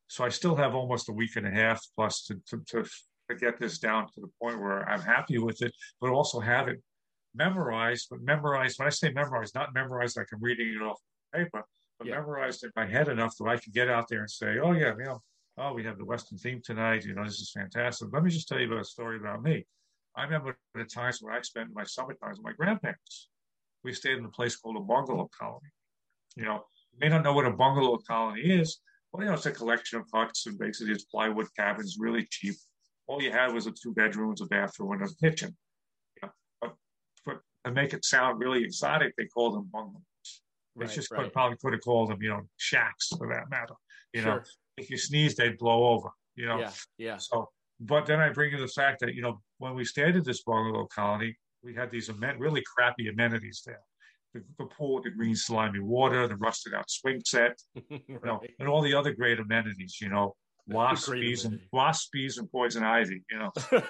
[0.09, 2.85] so I still have almost a week and a half plus to to, to,
[3.29, 6.69] to get this down to the point where I'm happy with it, but also have
[6.69, 6.83] it
[7.35, 8.09] memorized.
[8.11, 10.99] But memorized when I say memorized, not memorized like I'm reading it off
[11.35, 11.65] paper,
[11.99, 12.15] but yeah.
[12.15, 14.95] memorized in my head enough that I can get out there and say, "Oh yeah,
[14.99, 15.23] you know,
[15.59, 17.05] oh we have the Western theme tonight.
[17.05, 18.09] You know, this is fantastic.
[18.13, 19.67] Let me just tell you about a story about me."
[20.17, 23.29] I remember the times when I spent my summer times with my grandparents.
[23.83, 25.71] We stayed in a place called a bungalow colony.
[26.37, 28.81] You know, you may not know what a bungalow colony is,
[29.13, 32.55] but you know, it's a collection of huts and basically it's plywood cabins, really cheap.
[33.07, 35.57] All you had was a two bedrooms, a bathroom, and a kitchen.
[36.17, 36.75] You know, but,
[37.27, 40.03] but to make it sound really exotic, they called them bungalows.
[40.77, 41.25] They right, just right.
[41.25, 43.75] Could, probably could have called them, you know, shacks for that matter.
[44.13, 44.37] You sure.
[44.37, 44.43] know,
[44.77, 46.11] if you sneeze, they'd blow over.
[46.37, 47.17] You know, yeah, yeah.
[47.19, 47.49] So,
[47.81, 50.43] but then I bring you the fact that you know when we stayed at this
[50.43, 53.81] bungalow colony, we had these amen- really crappy amenities there.
[54.33, 58.03] The, the, pool with the green slimy water, the rusted out swing set, right.
[58.09, 59.99] you know, and all the other great amenities.
[60.01, 60.37] You know,
[60.69, 63.25] wasp bees and wasp bees and poison ivy.
[63.29, 63.51] You know.
[63.73, 63.81] you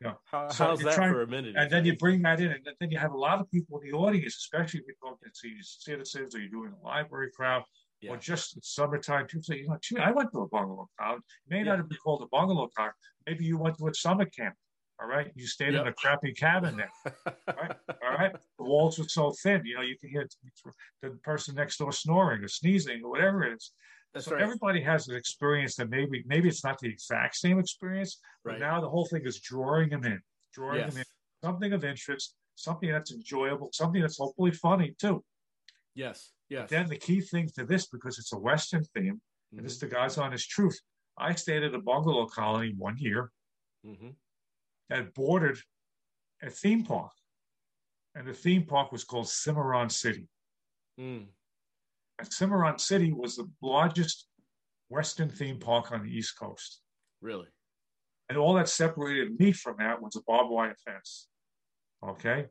[0.00, 1.54] know How, so how's that trying, for amenities?
[1.56, 1.96] And then you eh?
[2.00, 4.80] bring that in, and then you have a lot of people in the audience, especially
[4.80, 7.62] if you're talking to citizens or you're doing a library crowd
[8.00, 8.10] yeah.
[8.10, 9.26] or just summertime.
[9.26, 11.18] People say, you know, gee, I went to a bungalow town.
[11.18, 11.64] It may yeah.
[11.64, 12.90] not have been called a bungalow town.
[13.26, 14.54] Maybe you went to a summer camp.
[15.00, 15.30] All right.
[15.34, 15.82] You stayed yep.
[15.82, 16.90] in a crappy cabin there.
[17.48, 17.76] All right.
[18.02, 18.32] All right.
[18.58, 20.26] The walls were so thin, you know, you can hear
[21.02, 23.72] the person next door snoring or sneezing or whatever it is.
[24.14, 24.42] That's so right.
[24.42, 28.60] everybody has an experience that maybe maybe it's not the exact same experience, but right.
[28.60, 30.20] now the whole thing is drawing them in,
[30.54, 30.94] drawing yes.
[30.94, 31.04] them in,
[31.46, 35.22] something of interest, something that's enjoyable, something that's hopefully funny too.
[35.94, 36.32] Yes.
[36.48, 36.62] Yes.
[36.62, 39.58] But then the key thing to this, because it's a Western theme, mm-hmm.
[39.58, 40.78] and this is the guy's honest truth.
[41.18, 43.30] I stayed at a bungalow colony one year
[43.84, 44.08] mm-hmm.
[44.90, 45.58] That bordered
[46.42, 47.12] a theme park.
[48.14, 50.28] And the theme park was called Cimarron City.
[50.98, 51.26] Mm.
[52.18, 54.26] And Cimarron City was the largest
[54.88, 56.80] Western theme park on the East Coast.
[57.20, 57.48] Really?
[58.28, 61.28] And all that separated me from that was a barbed wire fence.
[62.06, 62.46] Okay?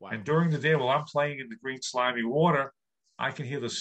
[0.00, 0.10] Wow.
[0.10, 2.72] And during the day, while I'm playing in the green slimy water,
[3.18, 3.76] I can hear the,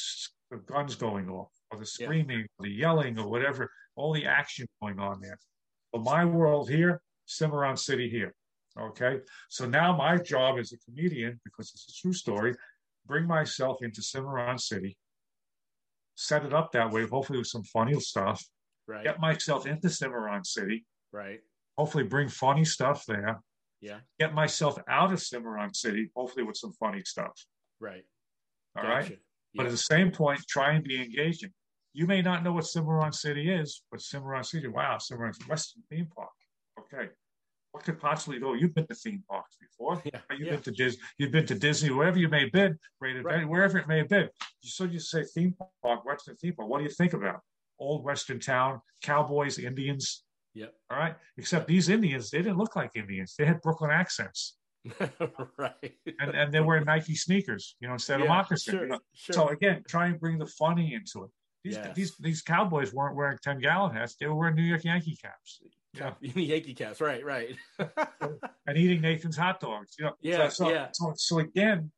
[0.50, 2.46] the guns going off, or the screaming, yeah.
[2.60, 5.38] or the yelling, or whatever, all the action going on there.
[5.94, 8.34] But my world here, Cimarron City here.
[8.80, 9.20] Okay.
[9.50, 12.56] So now my job as a comedian, because it's a true story,
[13.06, 14.98] bring myself into Cimarron City,
[16.16, 18.44] set it up that way, hopefully with some funny stuff.
[18.88, 19.04] Right.
[19.04, 20.86] Get myself into Cimarron City.
[21.12, 21.40] Right.
[21.78, 23.40] Hopefully bring funny stuff there.
[23.82, 24.00] Yeah.
[24.20, 27.46] Get myself out of Cimarron City, hopefully with some funny stuff.
[27.80, 28.04] Right.
[28.76, 29.10] All gotcha.
[29.10, 29.20] right.
[29.56, 31.52] But at the same point, try and be engaging.
[31.94, 36.08] You may not know what Cimarron City is, but Cimarron City, wow, Cimarron's Western theme
[36.16, 36.30] park.
[36.80, 37.10] Okay.
[37.72, 38.50] What could possibly go?
[38.50, 40.02] Oh, you've been to theme parks before.
[40.12, 40.54] Yeah, you've yeah.
[40.54, 43.48] been to Disney, you've been to Disney, wherever you may have been, right.
[43.48, 44.30] wherever it may have been.
[44.64, 46.70] So you say theme park, Western theme park.
[46.70, 47.42] What do you think about?
[47.80, 50.24] Old Western town, cowboys, Indians.
[50.56, 50.74] Yep.
[50.90, 51.16] All right.
[51.38, 53.36] Except these Indians, they didn't look like Indians.
[53.38, 54.58] They had Brooklyn accents.
[55.58, 55.94] right.
[56.20, 58.74] And and they wear Nike sneakers, you know, instead yeah, of moccasin.
[58.74, 59.00] Sure, you know?
[59.14, 59.34] sure.
[59.34, 61.32] So again, try and bring the funny into it.
[61.64, 61.96] These yes.
[61.96, 65.62] these these cowboys weren't wearing ten gallon hats; they were wearing New York Yankee caps.
[65.98, 67.56] Yeah, Yankee caps, right, right.
[67.80, 69.96] and eating Nathan's hot dogs.
[69.98, 70.90] You know, yeah, so, yeah.
[70.94, 71.92] So, so again,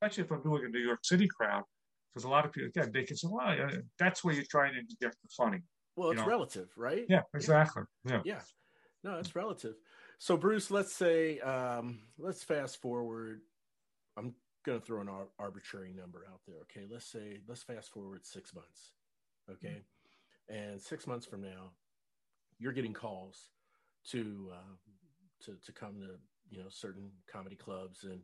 [0.00, 1.64] especially if I'm doing a New York City crowd,
[2.12, 3.56] because a lot of people again they can say, "Well,
[3.98, 5.60] that's where you're trying to get the funny."
[5.96, 6.26] Well, it's know?
[6.26, 7.04] relative, right?
[7.08, 7.82] Yeah, exactly.
[8.04, 8.22] Yeah.
[8.24, 8.40] yeah.
[9.04, 9.74] No, it's relative.
[10.18, 13.40] So Bruce, let's say um, let's fast forward.
[14.16, 16.56] I'm going to throw an ar- arbitrary number out there.
[16.62, 18.92] Okay, let's say let's fast forward six months.
[19.50, 19.82] Okay,
[20.48, 21.72] and six months from now,
[22.58, 23.50] you're getting calls
[24.10, 24.74] to uh,
[25.44, 26.18] to to come to
[26.50, 28.20] you know certain comedy clubs and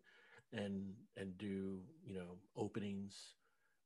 [0.52, 3.34] and and do you know openings,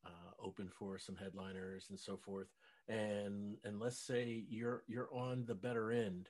[0.05, 2.49] uh, open for some headliners and so forth.
[2.89, 6.29] And and let's say you're you're on the better end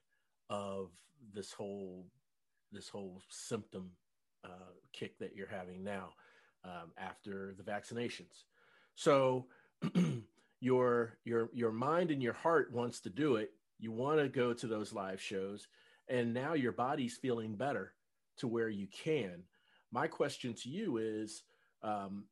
[0.51, 0.91] of
[1.33, 2.07] this whole
[2.73, 3.91] this whole symptom
[4.45, 6.11] uh, kick that you're having now
[6.65, 8.45] um, after the vaccinations.
[8.95, 9.47] So
[10.61, 13.51] your your your mind and your heart wants to do it.
[13.83, 15.66] You want to go to those live shows,
[16.07, 17.95] and now your body's feeling better
[18.37, 19.43] to where you can.
[19.91, 21.43] My question to you is,
[21.83, 22.26] um,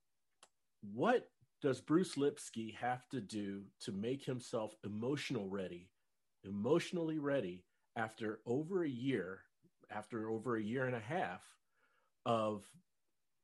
[0.94, 1.28] what
[1.60, 5.90] does Bruce Lipsky have to do to make himself emotional ready,
[6.44, 7.64] emotionally ready
[7.96, 9.40] after over a year,
[9.90, 11.42] after over a year and a half
[12.24, 12.64] of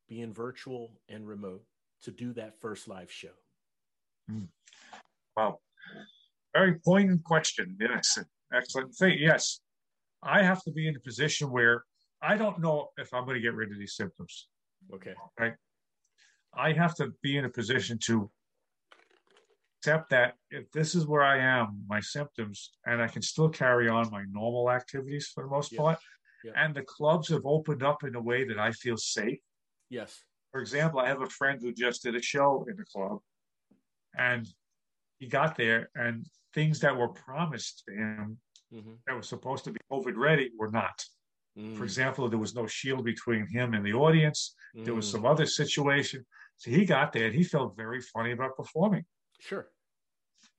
[0.08, 1.64] being virtual and remote
[2.02, 3.34] to do that first live show?
[4.30, 4.46] Mm.
[5.36, 5.58] Wow.
[6.56, 7.76] Very poignant question.
[7.78, 8.18] Yes.
[8.52, 9.18] Excellent thing.
[9.20, 9.60] Yes.
[10.22, 11.84] I have to be in a position where
[12.22, 14.48] I don't know if I'm going to get rid of these symptoms.
[14.94, 15.12] Okay.
[15.38, 15.52] Right.
[16.54, 18.30] I have to be in a position to
[19.78, 23.88] accept that if this is where I am, my symptoms, and I can still carry
[23.90, 25.78] on my normal activities for the most yes.
[25.78, 25.98] part,
[26.42, 26.52] yeah.
[26.56, 29.40] and the clubs have opened up in a way that I feel safe.
[29.90, 30.22] Yes.
[30.52, 33.18] For example, I have a friend who just did a show in the club,
[34.16, 34.48] and
[35.18, 38.38] he got there, and things that were promised to him
[38.72, 38.92] mm-hmm.
[39.06, 41.04] that was supposed to be COVID ready were not.
[41.58, 41.76] Mm.
[41.76, 44.54] For example, there was no shield between him and the audience.
[44.76, 44.84] Mm.
[44.84, 45.12] There was mm.
[45.12, 46.24] some other situation.
[46.56, 49.04] So he got there and he felt very funny about performing.
[49.40, 49.68] Sure.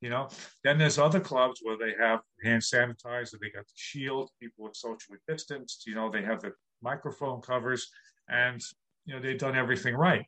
[0.01, 0.29] You know,
[0.63, 4.73] then there's other clubs where they have hand sanitizer, they got the shield, people are
[4.73, 6.51] socially distanced, you know, they have the
[6.83, 7.89] microphone covers,
[8.29, 8.61] and
[9.05, 10.25] you know, they've done everything right.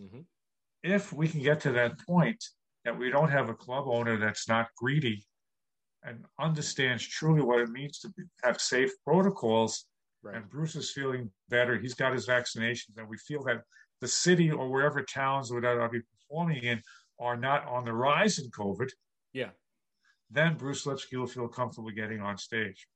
[0.00, 0.20] Mm-hmm.
[0.82, 2.42] If we can get to that point
[2.86, 5.26] that we don't have a club owner that's not greedy
[6.04, 9.86] and understands truly what it means to be, have safe protocols,
[10.22, 10.36] right.
[10.36, 13.62] and Bruce is feeling better, he's got his vaccinations, and we feel that
[14.00, 16.80] the city or wherever towns that I'll be performing in
[17.18, 18.88] are not on the rise in COVID,
[19.32, 19.50] yeah,
[20.30, 22.86] then Bruce Lipsky will feel comfortable getting on stage.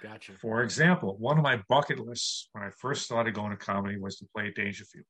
[0.00, 0.32] Gotcha.
[0.40, 4.18] For example, one of my bucket lists when I first started going to comedy was
[4.18, 5.06] to play at Dangerfield.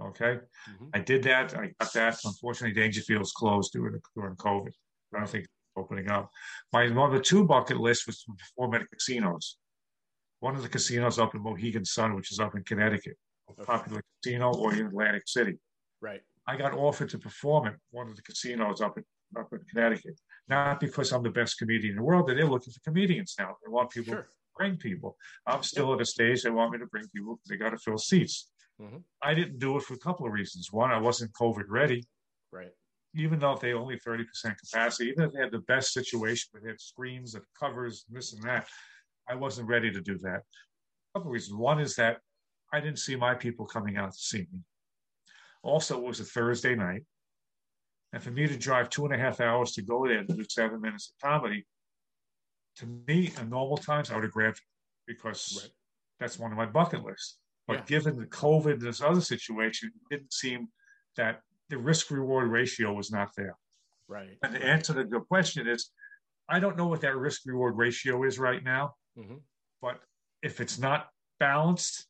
[0.00, 0.38] Okay,
[0.70, 0.86] mm-hmm.
[0.94, 1.54] I did that.
[1.56, 2.18] I got that.
[2.24, 4.72] Unfortunately, Dangerfield's closed during during COVID.
[5.14, 6.30] I don't think it's opening up.
[6.72, 9.58] My number two bucket list was to perform at casinos.
[10.40, 13.16] One of the casinos up in Mohegan Sun, which is up in Connecticut,
[13.48, 13.64] a okay.
[13.64, 15.58] popular casino, or in Atlantic City.
[16.00, 16.22] Right.
[16.46, 19.04] I got offered to perform at one of the casinos up in
[19.38, 20.18] up in Connecticut.
[20.48, 23.54] Not because I'm the best comedian in the world, but they're looking for comedians now.
[23.64, 24.22] They want people sure.
[24.22, 25.16] to bring people.
[25.46, 27.78] I'm still at a stage they want me to bring people because they got to
[27.78, 28.50] fill seats.
[28.80, 28.98] Mm-hmm.
[29.22, 30.72] I didn't do it for a couple of reasons.
[30.72, 32.04] One, I wasn't COVID ready.
[32.52, 32.70] Right.
[33.14, 34.24] Even though if they only 30%
[34.56, 38.32] capacity, even if they had the best situation, they had screens and covers, and this
[38.32, 38.66] and that,
[39.28, 40.38] I wasn't ready to do that.
[40.38, 41.56] A couple of reasons.
[41.56, 42.18] One is that
[42.72, 44.60] I didn't see my people coming out to see me.
[45.62, 47.02] Also, it was a Thursday night.
[48.12, 50.44] And for me to drive two and a half hours to go there to do
[50.48, 51.66] seven minutes of comedy,
[52.76, 54.62] to me, in normal times, I would have grabbed it
[55.06, 55.72] because right.
[56.18, 57.38] that's one of my bucket lists.
[57.66, 57.84] But yeah.
[57.86, 60.68] given the COVID and this other situation, it didn't seem
[61.16, 63.56] that the risk reward ratio was not there.
[64.08, 64.38] Right.
[64.42, 65.90] And the answer to the question is
[66.48, 69.36] I don't know what that risk reward ratio is right now, mm-hmm.
[69.80, 70.00] but
[70.42, 71.08] if it's not
[71.38, 72.06] balanced,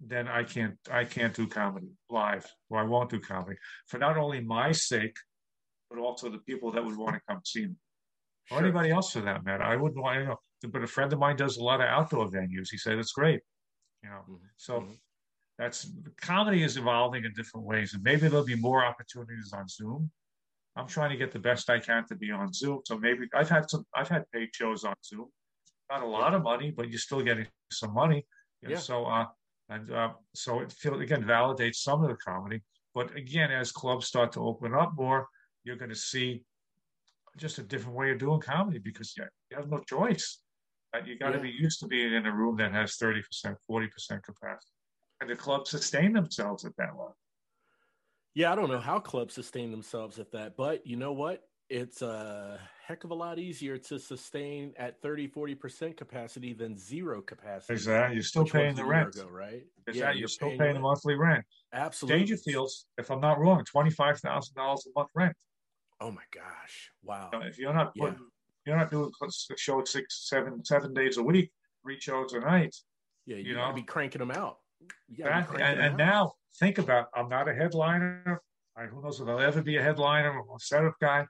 [0.00, 4.16] then I can't I can't do comedy live, or I won't do comedy for not
[4.16, 5.16] only my sake,
[5.90, 7.74] but also the people that would want to come see me,
[8.50, 9.62] or anybody else for that matter.
[9.62, 10.36] I wouldn't want you know.
[10.70, 12.68] But a friend of mine does a lot of outdoor venues.
[12.70, 13.40] He said it's great,
[14.02, 14.22] you know.
[14.22, 14.34] Mm-hmm.
[14.56, 14.92] So mm-hmm.
[15.58, 15.90] that's
[16.20, 20.10] comedy is evolving in different ways, and maybe there'll be more opportunities on Zoom.
[20.76, 22.80] I'm trying to get the best I can to be on Zoom.
[22.84, 25.26] So maybe I've had some I've had paid shows on Zoom.
[25.90, 28.24] Not a lot of money, but you're still getting some money.
[28.62, 28.78] And yeah.
[28.78, 29.26] So uh,
[29.68, 32.62] and uh, so it feel, again validates some of the comedy.
[32.94, 35.26] But again, as clubs start to open up more,
[35.64, 36.42] you're going to see
[37.36, 40.40] just a different way of doing comedy because you, you have no choice.
[41.06, 41.42] You got to yeah.
[41.42, 43.22] be used to being in a room that has 30%,
[43.70, 44.72] 40% capacity.
[45.20, 47.16] And the clubs sustain themselves at that level.
[48.34, 51.42] Yeah, I don't know how clubs sustain themselves at that, but you know what?
[51.68, 57.20] It's a heck of a lot easier to sustain at 30, 40% capacity than zero
[57.20, 57.74] capacity.
[57.74, 58.14] Exactly.
[58.14, 59.14] You're still paying the rent.
[59.14, 59.64] Ago, right?
[59.86, 60.00] Exactly.
[60.00, 61.44] Yeah, you're, you're still paying, paying the monthly rent.
[61.74, 62.24] Absolutely.
[62.24, 64.22] Dangerfields, if I'm not wrong, $25,000
[64.56, 65.36] a month rent.
[66.00, 66.92] Oh my gosh!
[67.02, 67.30] Wow.
[67.42, 68.37] if you're not putting, yeah.
[68.68, 71.50] You're not doing a show six, seven, seven days a week,
[71.82, 72.76] three shows a night.
[73.26, 74.58] Yeah, you, you know, be cranking them out.
[75.10, 75.62] Exactly.
[75.62, 78.42] And, and now think about, I'm not a headliner.
[78.76, 81.26] I, who knows if I'll ever be a headliner or a setup guy.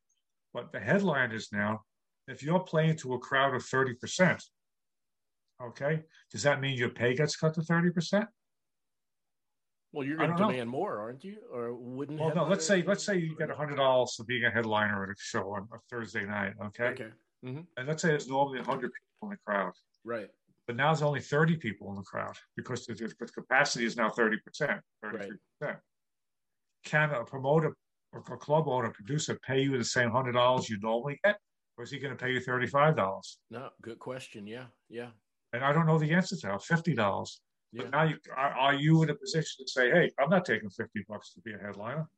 [0.52, 1.82] But the headliners now,
[2.26, 4.42] if you're playing to a crowd of 30%,
[5.62, 8.26] okay, does that mean your pay gets cut to 30%?
[9.92, 10.64] Well, you're going to demand know.
[10.66, 11.38] more, aren't you?
[11.52, 12.20] Or wouldn't?
[12.20, 12.44] Well, no.
[12.44, 15.54] Let's say let's say you get hundred dollars for being a headliner at a show
[15.54, 16.52] on a Thursday night.
[16.66, 16.88] Okay.
[16.88, 17.08] Okay.
[17.44, 17.60] Mm-hmm.
[17.76, 19.72] And let's say there's normally hundred people in the crowd.
[20.04, 20.28] Right.
[20.66, 24.10] But now there's only thirty people in the crowd because the, the capacity is now
[24.10, 25.78] thirty percent, thirty-three percent.
[26.84, 27.74] Can a promoter
[28.12, 31.38] or a club owner, producer, pay you the same hundred dollars you normally get,
[31.76, 33.38] or is he going to pay you thirty-five dollars?
[33.50, 34.46] No, good question.
[34.46, 35.10] Yeah, yeah.
[35.52, 36.62] And I don't know the answer to that.
[36.62, 37.40] Fifty dollars.
[37.72, 37.82] Yeah.
[37.82, 40.70] But now you are, are, you in a position to say, hey, I'm not taking
[40.70, 42.08] 50 bucks to be a headliner?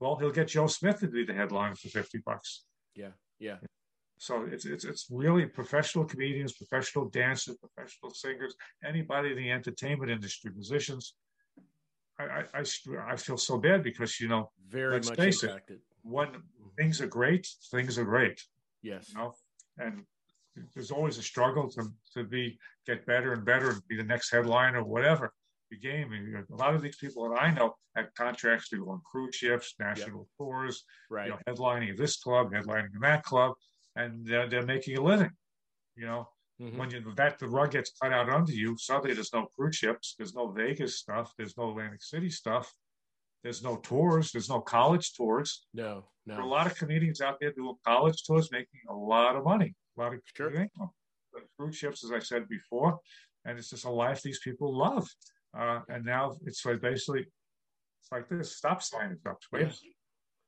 [0.00, 2.64] Well, he'll get Joe Smith to be the headliner for 50 bucks.
[2.94, 3.56] Yeah, yeah.
[4.18, 8.54] So it's it's it's really professional comedians, professional dancers, professional singers,
[8.84, 11.14] anybody in the entertainment industry, musicians.
[12.18, 12.64] I I, I,
[13.12, 15.76] I feel so bad because you know very let's much face impacted.
[15.76, 16.68] It, when mm-hmm.
[16.78, 18.42] things are great, things are great.
[18.82, 19.10] Yes.
[19.10, 19.34] You know,
[19.78, 20.02] and
[20.74, 24.30] there's always a struggle to, to be get better and better and be the next
[24.30, 25.32] headline or whatever
[25.70, 26.12] the game.
[26.12, 29.34] And a lot of these people that I know have contracts to go on cruise
[29.34, 30.28] ships, national yep.
[30.38, 31.26] tours, right.
[31.26, 33.54] you know, headlining this club, headlining that club,
[33.96, 35.30] and they're, they're making a living.
[35.96, 36.28] You know,
[36.60, 36.78] mm-hmm.
[36.78, 40.14] when you, that the rug gets cut out under you, suddenly there's no cruise ships,
[40.16, 42.72] there's no Vegas stuff, there's no Atlantic City stuff,
[43.42, 45.66] there's no tours, there's no college tours.
[45.72, 46.34] No, no.
[46.34, 49.44] There are a lot of comedians out there doing college tours, making a lot of
[49.44, 50.50] money A lot of sure.
[51.58, 52.98] cruise ships, as I said before,
[53.44, 55.08] and it's just a life these people love.
[55.58, 59.38] Uh, and now it's like basically it's like this stop sign is up.
[59.52, 59.70] Yeah.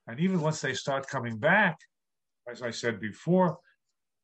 [0.07, 1.77] And even once they start coming back,
[2.51, 3.59] as I said before,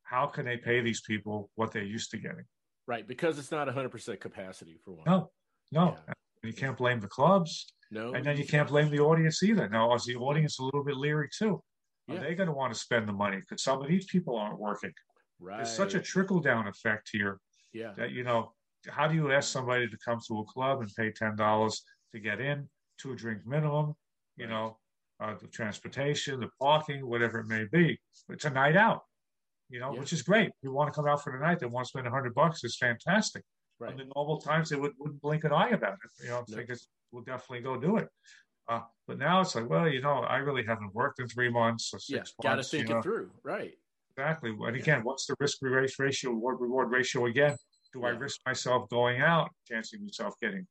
[0.02, 2.44] how can they pay these people what they're used to getting?
[2.86, 5.04] Right, because it's not 100% capacity for one.
[5.06, 5.30] No,
[5.72, 5.96] no.
[6.06, 6.14] Yeah.
[6.42, 7.72] You can't blame the clubs.
[7.90, 8.12] No.
[8.12, 9.68] And then you can't blame the audience either.
[9.68, 11.62] Now, is the audience a little bit leery too?
[12.06, 12.16] Yeah.
[12.16, 13.38] Are they going to want to spend the money?
[13.38, 14.92] Because some of these people aren't working.
[15.40, 15.58] Right.
[15.58, 17.38] There's such a trickle down effect here.
[17.72, 17.92] Yeah.
[17.96, 18.52] That, you know,
[18.88, 21.76] how do you ask somebody to come to a club and pay $10
[22.12, 22.68] to get in,
[22.98, 23.94] two drink minimum,
[24.36, 24.50] you right.
[24.52, 24.76] know,
[25.20, 27.98] uh, the transportation, the parking, whatever it may be?
[28.28, 29.02] It's a night out
[29.70, 30.00] you know, yeah.
[30.00, 30.50] which is great.
[30.62, 32.62] You want to come out for the night, they want to spend a hundred bucks,
[32.64, 33.42] it's fantastic.
[33.78, 33.90] Right.
[33.90, 36.24] In the normal times, they would, wouldn't blink an eye about it.
[36.24, 36.56] You know, no.
[36.56, 38.08] think it's, we'll definitely go do it.
[38.68, 41.90] Uh, but now it's like, well, you know, I really haven't worked in three months
[41.92, 43.00] or six yeah, Got to think you know.
[43.00, 43.72] it through, right?
[44.16, 44.54] Exactly.
[44.58, 47.56] And again, what's the risk ratio, reward reward ratio again?
[47.92, 48.06] Do yeah.
[48.06, 50.66] I risk myself going out, chancing myself getting,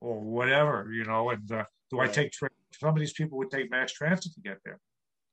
[0.00, 1.30] or whatever, you know?
[1.30, 1.64] And uh,
[1.94, 2.10] do right.
[2.10, 4.80] I take tra- some of these people would take mass transit to get there,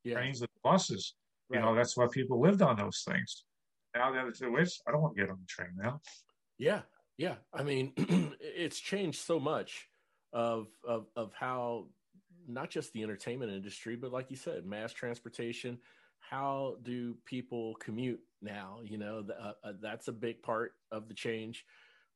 [0.03, 0.15] yeah.
[0.15, 1.15] trains and buses.
[1.49, 1.59] Right.
[1.59, 3.43] You know, that's why people lived on those things.
[3.95, 5.99] Now that it's a I don't want to get on the train now.
[6.57, 6.81] Yeah,
[7.17, 7.35] yeah.
[7.53, 7.93] I mean,
[8.39, 9.87] it's changed so much
[10.33, 11.87] of of of how
[12.47, 15.77] not just the entertainment industry, but like you said, mass transportation.
[16.19, 18.79] How do people commute now?
[18.83, 21.65] You know, uh, uh, that's a big part of the change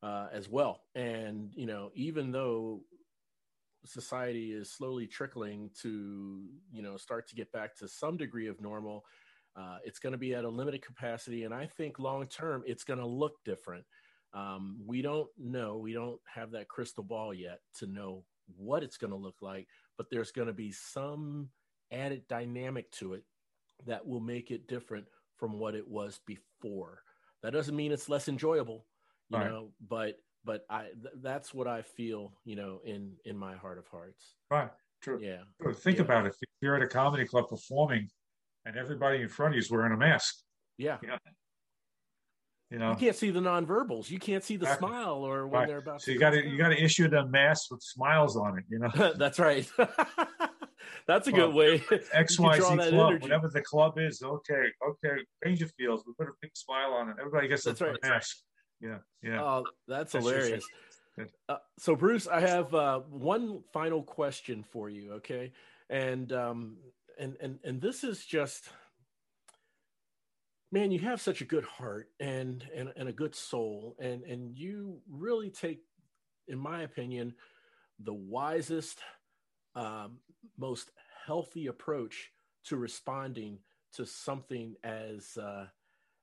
[0.03, 0.81] uh, as well.
[0.93, 2.81] And you know, even though
[3.85, 8.61] society is slowly trickling to you know start to get back to some degree of
[8.61, 9.05] normal
[9.55, 12.83] uh, it's going to be at a limited capacity, and I think long term it's
[12.83, 13.85] going to look different.
[14.33, 18.25] Um, we don't know, we don't have that crystal ball yet to know
[18.57, 19.67] what it's going to look like,
[19.97, 21.49] but there's going to be some
[21.91, 23.23] added dynamic to it
[23.85, 25.05] that will make it different
[25.37, 27.01] from what it was before.
[27.43, 28.85] That doesn't mean it's less enjoyable,
[29.29, 29.49] you right.
[29.49, 30.15] know, but
[30.45, 34.35] but I th- that's what I feel, you know, in in my heart of hearts.
[34.49, 34.69] Right.
[35.01, 35.19] True.
[35.21, 35.41] Yeah.
[35.61, 35.73] True.
[35.73, 36.03] Think yeah.
[36.03, 36.35] about it.
[36.41, 38.07] If you're at a comedy club performing
[38.65, 40.35] and everybody in front of you is wearing a mask.
[40.77, 40.97] Yeah.
[41.01, 41.17] You know,
[42.71, 44.09] you, know, you can't see the nonverbals.
[44.09, 44.89] You can't see the exactly.
[44.89, 45.67] smile or when right.
[45.67, 45.99] they're about.
[45.99, 46.05] To.
[46.05, 48.65] So you got to you got to issue them masks with smiles on it.
[48.69, 49.13] You know.
[49.17, 49.69] That's right.
[51.07, 51.83] That's a good way.
[52.13, 53.21] X Y Z club, energy.
[53.21, 54.21] whatever the club is.
[54.23, 55.21] Okay, okay.
[55.45, 57.15] Dangerfields, we put a big smile on it.
[57.19, 57.97] Everybody gets that's a right.
[58.03, 58.37] mask.
[58.81, 59.41] Yeah, yeah.
[59.41, 60.65] Oh, that's, that's hilarious.
[61.47, 65.13] Uh, so, Bruce, I have uh, one final question for you.
[65.13, 65.53] Okay,
[65.89, 66.77] and um,
[67.19, 68.69] and and and this is just
[70.71, 74.57] man you have such a good heart and and, and a good soul and and
[74.57, 75.79] you really take
[76.47, 77.33] in my opinion
[77.99, 78.99] the wisest
[79.75, 80.17] um,
[80.57, 80.91] most
[81.25, 82.31] healthy approach
[82.65, 83.59] to responding
[83.93, 85.65] to something as uh,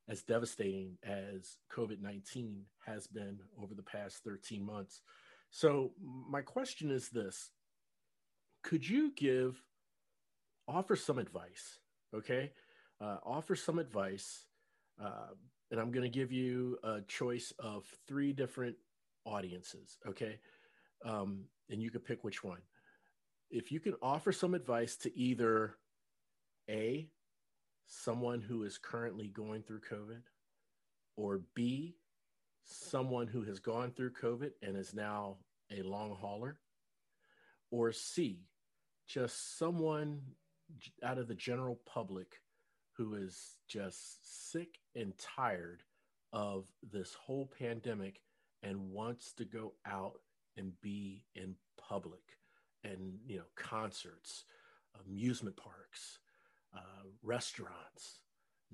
[0.09, 5.01] as devastating as covid-19 has been over the past 13 months
[5.49, 7.51] so my question is this
[8.63, 9.61] could you give
[10.67, 11.79] offer some advice.
[12.13, 12.51] Okay.
[13.01, 14.45] Uh, offer some advice.
[15.01, 15.33] Uh,
[15.71, 18.75] and I'm going to give you a choice of three different
[19.25, 19.97] audiences.
[20.07, 20.39] Okay.
[21.05, 22.59] Um, and you can pick which one.
[23.49, 25.75] If you can offer some advice to either
[26.69, 27.09] A,
[27.85, 30.21] someone who is currently going through COVID,
[31.15, 31.95] or B,
[32.65, 35.37] someone who has gone through COVID and is now
[35.71, 36.59] a long hauler,
[37.71, 38.45] or C,
[39.07, 40.21] just someone
[41.03, 42.39] out of the general public
[42.95, 45.83] who is just sick and tired
[46.31, 48.21] of this whole pandemic
[48.61, 50.19] and wants to go out
[50.57, 52.21] and be in public
[52.83, 54.45] and you know concerts
[55.05, 56.19] amusement parks
[56.75, 58.19] uh, restaurants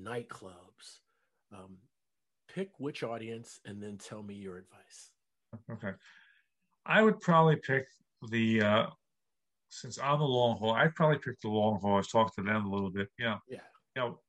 [0.01, 0.99] nightclubs
[1.53, 1.77] um,
[2.53, 5.11] pick which audience and then tell me your advice
[5.71, 5.91] okay
[6.85, 7.85] i would probably pick
[8.29, 8.85] the uh,
[9.69, 12.01] since I'm the long haul, I'd probably pick the long haul.
[12.01, 13.07] Talk to them a little bit.
[13.17, 13.37] Yeah.
[13.47, 13.59] Yeah.
[13.95, 14.19] You know,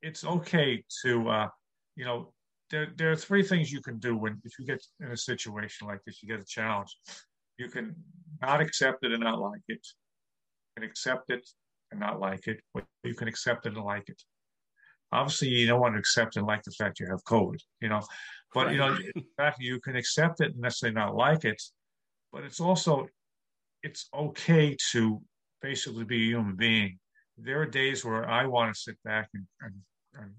[0.00, 1.48] it's okay to, uh,
[1.96, 2.32] you know,
[2.70, 5.86] there, there are three things you can do when, if you get in a situation
[5.86, 6.96] like this, you get a challenge.
[7.58, 7.94] You can
[8.40, 9.86] not accept it and not like it.
[10.76, 11.46] You can accept it
[11.92, 14.20] and not like it, but you can accept it and like it.
[15.12, 18.00] Obviously, you don't want to accept and like the fact you have COVID, you know,
[18.54, 18.72] but right.
[18.72, 21.62] you know, in fact, you can accept it and necessarily not like it,
[22.32, 23.06] but it's also
[23.82, 25.20] it's okay to
[25.60, 26.98] basically be a human being.
[27.36, 29.74] There are days where I want to sit back and, and,
[30.14, 30.30] and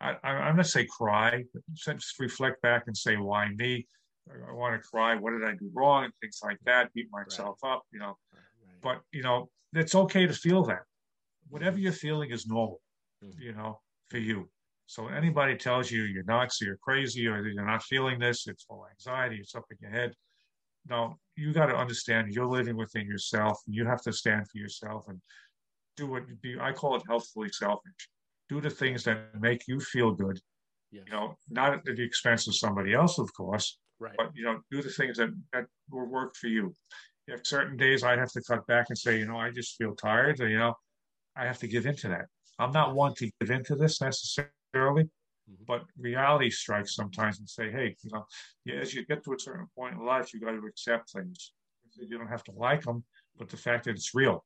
[0.00, 3.86] I, I'm not say cry, but just reflect back and say, why me?
[4.30, 5.16] I, want to cry.
[5.16, 6.04] What did I do wrong?
[6.04, 6.92] And things like that.
[6.92, 7.72] Beat myself right.
[7.72, 8.16] up, you know.
[8.32, 8.42] Right.
[8.82, 10.82] But you know, it's okay to feel that.
[11.48, 12.80] Whatever you're feeling is normal.
[13.24, 13.42] Mm-hmm.
[13.42, 13.80] You know,
[14.10, 14.48] for you.
[14.86, 18.64] So anybody tells you you're nuts, or you're crazy, or you're not feeling this, it's
[18.64, 20.14] full anxiety, it's up in your head.
[20.88, 24.56] No, you got to understand you're living within yourself, and you have to stand for
[24.56, 25.20] yourself and
[25.96, 26.56] do what be.
[26.58, 28.08] I call it healthfully selfish.
[28.48, 30.40] Do the things that make you feel good.
[30.90, 31.04] Yes.
[31.06, 33.78] You know, not at the expense of somebody else, of course.
[34.00, 34.14] Right.
[34.16, 36.72] But you know, do the things that that will work for you.
[37.26, 39.94] If certain days I have to cut back and say, you know, I just feel
[39.94, 40.74] tired, or you know,
[41.38, 42.26] I have to give into that.
[42.58, 45.54] I'm not one to give into this necessarily, mm-hmm.
[45.66, 48.26] but reality strikes sometimes and say, hey, you know,
[48.80, 51.52] as you get to a certain point in life, you got to accept things.
[51.96, 53.04] You don't have to like them,
[53.38, 54.44] but the fact that it's real.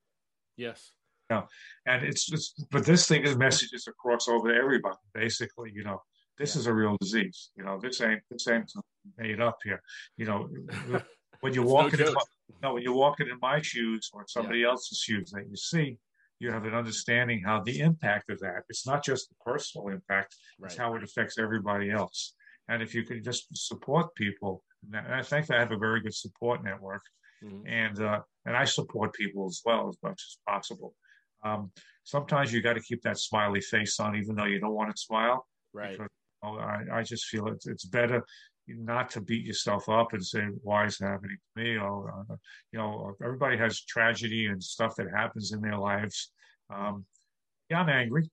[0.56, 0.92] Yes.
[1.30, 1.46] You know,
[1.86, 4.96] and it's just, but this thing is messages across over to everybody.
[5.14, 6.00] Basically, you know,
[6.38, 6.60] this yeah.
[6.60, 7.50] is a real disease.
[7.56, 8.70] You know, this ain't this ain't
[9.16, 9.82] made up here.
[10.16, 10.48] You know,
[11.40, 12.20] when you're walking no in my,
[12.62, 14.68] no, when you're walking in my shoes or somebody yeah.
[14.68, 15.98] else's shoes that you see,
[16.42, 20.34] you have an understanding how the impact of that, it's not just the personal impact,
[20.58, 20.70] right.
[20.70, 22.34] it's how it affects everybody else.
[22.68, 24.62] And if you can just support people,
[24.92, 27.02] and I think I have a very good support network,
[27.44, 27.66] mm-hmm.
[27.66, 30.94] and uh, and I support people as well as much as possible.
[31.44, 31.70] Um,
[32.04, 35.00] sometimes you got to keep that smiley face on, even though you don't want to
[35.00, 35.46] smile.
[35.72, 35.92] Right.
[35.92, 36.08] Because,
[36.44, 38.24] I, I just feel it's, it's better
[38.68, 41.76] not to beat yourself up and say, why is it happening to me?
[41.76, 42.34] Or, uh,
[42.72, 46.30] you know, everybody has tragedy and stuff that happens in their lives.
[46.72, 47.04] Um,
[47.68, 48.30] yeah, I'm angry.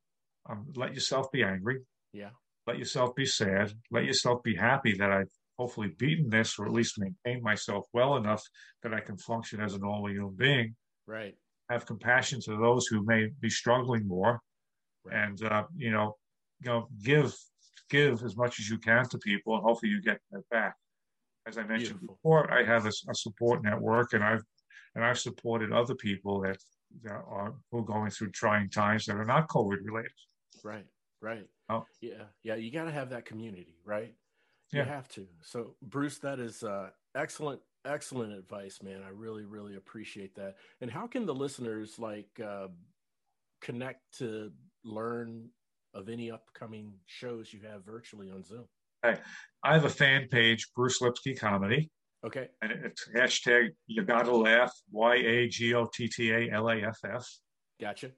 [0.49, 1.79] Um, let yourself be angry.
[2.13, 2.29] Yeah.
[2.67, 3.73] Let yourself be sad.
[3.91, 8.15] Let yourself be happy that I've hopefully beaten this or at least maintained myself well
[8.15, 8.43] enough
[8.83, 10.75] that I can function as a normal human being.
[11.05, 11.35] Right.
[11.69, 14.39] Have compassion to those who may be struggling more.
[15.03, 15.15] Right.
[15.15, 16.15] And, uh, you know,
[16.61, 17.33] you know, give
[17.89, 20.75] give as much as you can to people, and hopefully you get that back.
[21.47, 22.15] As I mentioned Beautiful.
[22.15, 24.43] before, I have a, a, support network, and I've
[24.95, 26.57] and I've supported other people that,
[27.03, 30.11] that are who are going through trying times that are not COVID related.
[30.63, 30.85] Right,
[31.21, 31.47] right.
[31.69, 31.85] Oh.
[32.01, 32.55] Yeah, yeah.
[32.55, 34.13] You got to have that community, right?
[34.71, 34.85] You yeah.
[34.85, 35.27] have to.
[35.41, 39.01] So, Bruce, that is uh, excellent, excellent advice, man.
[39.05, 40.55] I really, really appreciate that.
[40.81, 42.67] And how can the listeners like uh,
[43.61, 44.51] connect to
[44.83, 45.49] learn
[45.93, 48.65] of any upcoming shows you have virtually on Zoom?
[49.03, 49.17] I,
[49.63, 51.89] I have a fan page, Bruce Lipsky Comedy.
[52.25, 52.47] Okay.
[52.61, 56.75] And it's hashtag you gotta laugh, Y A G O T T A L A
[56.81, 57.27] F F.
[57.79, 58.11] Gotcha.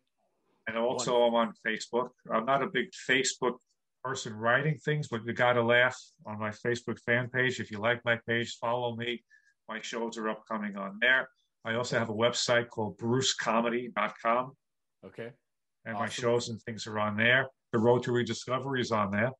[0.67, 1.27] And also Wonderful.
[1.27, 2.09] I'm on Facebook.
[2.33, 3.57] I'm not a big Facebook
[4.03, 7.59] person writing things, but you gotta laugh on my Facebook fan page.
[7.59, 9.23] If you like my page, follow me.
[9.69, 11.29] My shows are upcoming on there.
[11.63, 14.51] I also have a website called brucecomedy.com.
[15.05, 15.29] Okay.
[15.85, 16.03] And awesome.
[16.03, 19.31] my shows and things are on there the road to rediscovery is on there.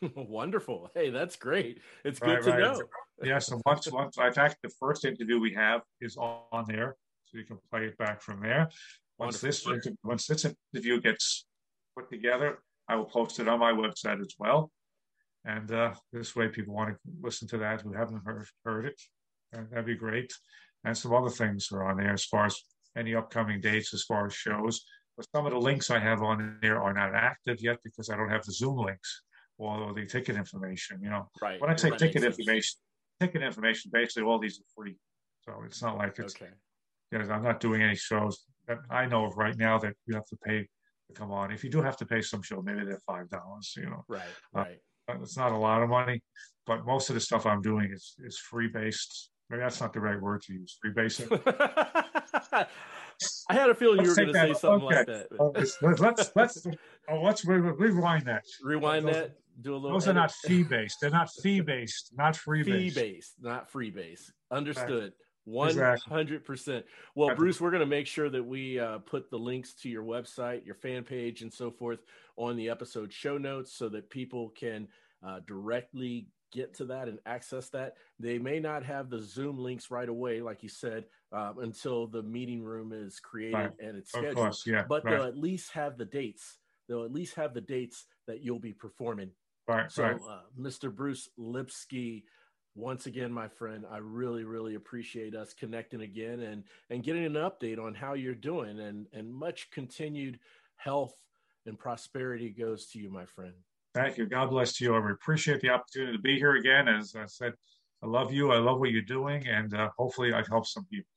[0.16, 0.90] Wonderful.
[0.94, 1.80] Hey, that's great.
[2.04, 2.60] It's good to right.
[2.60, 2.82] know.
[3.22, 7.38] yes, and once, once, in fact, the first interview we have is on there, so
[7.38, 8.68] you can play it back from there.
[9.18, 9.74] Once Wonderful.
[9.74, 11.46] this once this interview gets
[11.96, 14.70] put together, I will post it on my website as well.
[15.44, 19.00] And uh, this way, people want to listen to that who haven't heard heard it,
[19.52, 20.32] and that'd be great.
[20.84, 22.56] And some other things are on there as far as
[22.96, 24.84] any upcoming dates, as far as shows.
[25.18, 28.16] But some of the links I have on there are not active yet because I
[28.16, 29.22] don't have the Zoom links
[29.58, 31.00] or the ticket information.
[31.02, 31.60] You know, right.
[31.60, 32.78] When I say ticket information,
[33.18, 34.96] ticket information, basically all these are free.
[35.40, 36.36] So it's not like it's.
[36.36, 36.52] Okay.
[37.10, 40.14] You know, I'm not doing any shows that I know of right now that you
[40.14, 40.68] have to pay
[41.08, 41.50] to come on.
[41.50, 43.74] If you do have to pay some show, maybe they're five dollars.
[43.76, 44.22] You know, right,
[44.54, 44.78] uh, right.
[45.10, 46.22] Uh, it's not a lot of money,
[46.64, 49.30] but most of the stuff I'm doing is is free based.
[49.50, 50.78] Maybe that's not the right word to use.
[50.80, 51.22] Free based.
[53.48, 54.96] I had a feeling you were going to say something okay.
[54.96, 55.26] like that.
[55.30, 56.00] But...
[56.00, 56.66] let's let's
[57.08, 58.44] oh, let's rewind that.
[58.62, 59.38] Rewind those, that.
[59.60, 59.92] Do a little.
[59.92, 60.16] Those edit.
[60.16, 60.98] are not fee based.
[61.00, 62.12] They're not fee based.
[62.16, 62.96] Not free based.
[62.96, 64.32] Fee based, not free based.
[64.50, 65.12] Understood.
[65.44, 65.74] One
[66.06, 66.84] hundred percent.
[67.14, 70.04] Well, Bruce, we're going to make sure that we uh, put the links to your
[70.04, 72.00] website, your fan page, and so forth
[72.36, 74.88] on the episode show notes, so that people can
[75.26, 77.94] uh, directly get to that and access that.
[78.18, 82.22] They may not have the Zoom links right away, like you said, um, until the
[82.22, 83.72] meeting room is created right.
[83.80, 84.36] and it's scheduled.
[84.36, 85.12] Course, yeah, but right.
[85.16, 86.58] they'll at least have the dates.
[86.88, 89.30] They'll at least have the dates that you'll be performing.
[89.66, 89.90] Right.
[89.92, 90.16] So, right.
[90.16, 90.94] Uh, Mr.
[90.94, 92.24] Bruce Lipsky,
[92.74, 97.34] once again, my friend, I really, really appreciate us connecting again and and getting an
[97.34, 100.38] update on how you're doing and and much continued
[100.76, 101.14] health
[101.66, 103.52] and prosperity goes to you, my friend.
[104.04, 104.26] Thank you.
[104.26, 104.94] God bless you.
[104.94, 106.88] I appreciate the opportunity to be here again.
[106.88, 107.54] As I said,
[108.02, 108.52] I love you.
[108.52, 111.10] I love what you're doing, and uh, hopefully, I've helped some people.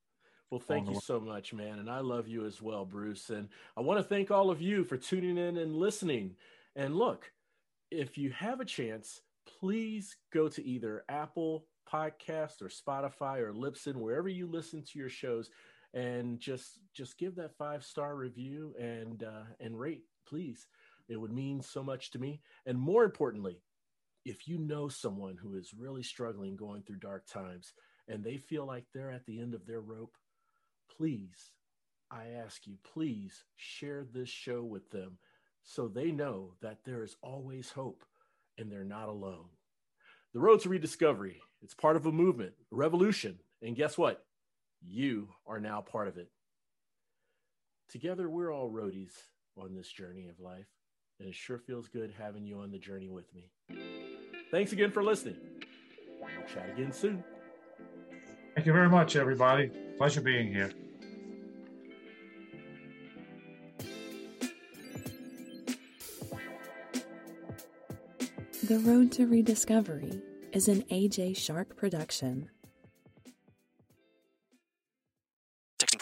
[0.49, 1.79] Well, thank you so much, man.
[1.79, 3.29] And I love you as well, Bruce.
[3.29, 6.35] And I want to thank all of you for tuning in and listening.
[6.75, 7.31] And look,
[7.89, 9.21] if you have a chance,
[9.59, 15.09] please go to either Apple Podcast or Spotify or Libsyn, wherever you listen to your
[15.09, 15.49] shows,
[15.93, 20.67] and just just give that five star review and uh, and rate, please.
[21.11, 22.39] It would mean so much to me.
[22.65, 23.61] And more importantly,
[24.23, 27.73] if you know someone who is really struggling going through dark times
[28.07, 30.15] and they feel like they're at the end of their rope,
[30.95, 31.51] please,
[32.09, 35.17] I ask you, please share this show with them
[35.63, 38.05] so they know that there is always hope
[38.57, 39.49] and they're not alone.
[40.33, 43.39] The Road to Rediscovery, it's part of a movement, a revolution.
[43.61, 44.23] And guess what?
[44.81, 46.31] You are now part of it.
[47.89, 49.11] Together, we're all roadies
[49.57, 50.67] on this journey of life,
[51.21, 53.51] and it sure feels good having you on the journey with me.
[54.49, 55.37] Thanks again for listening.
[56.19, 57.23] We'll chat again soon.
[58.55, 59.69] Thank you very much, everybody.
[59.97, 60.71] Pleasure being here.
[68.63, 70.21] The Road to Rediscovery
[70.53, 72.49] is an AJ Shark production.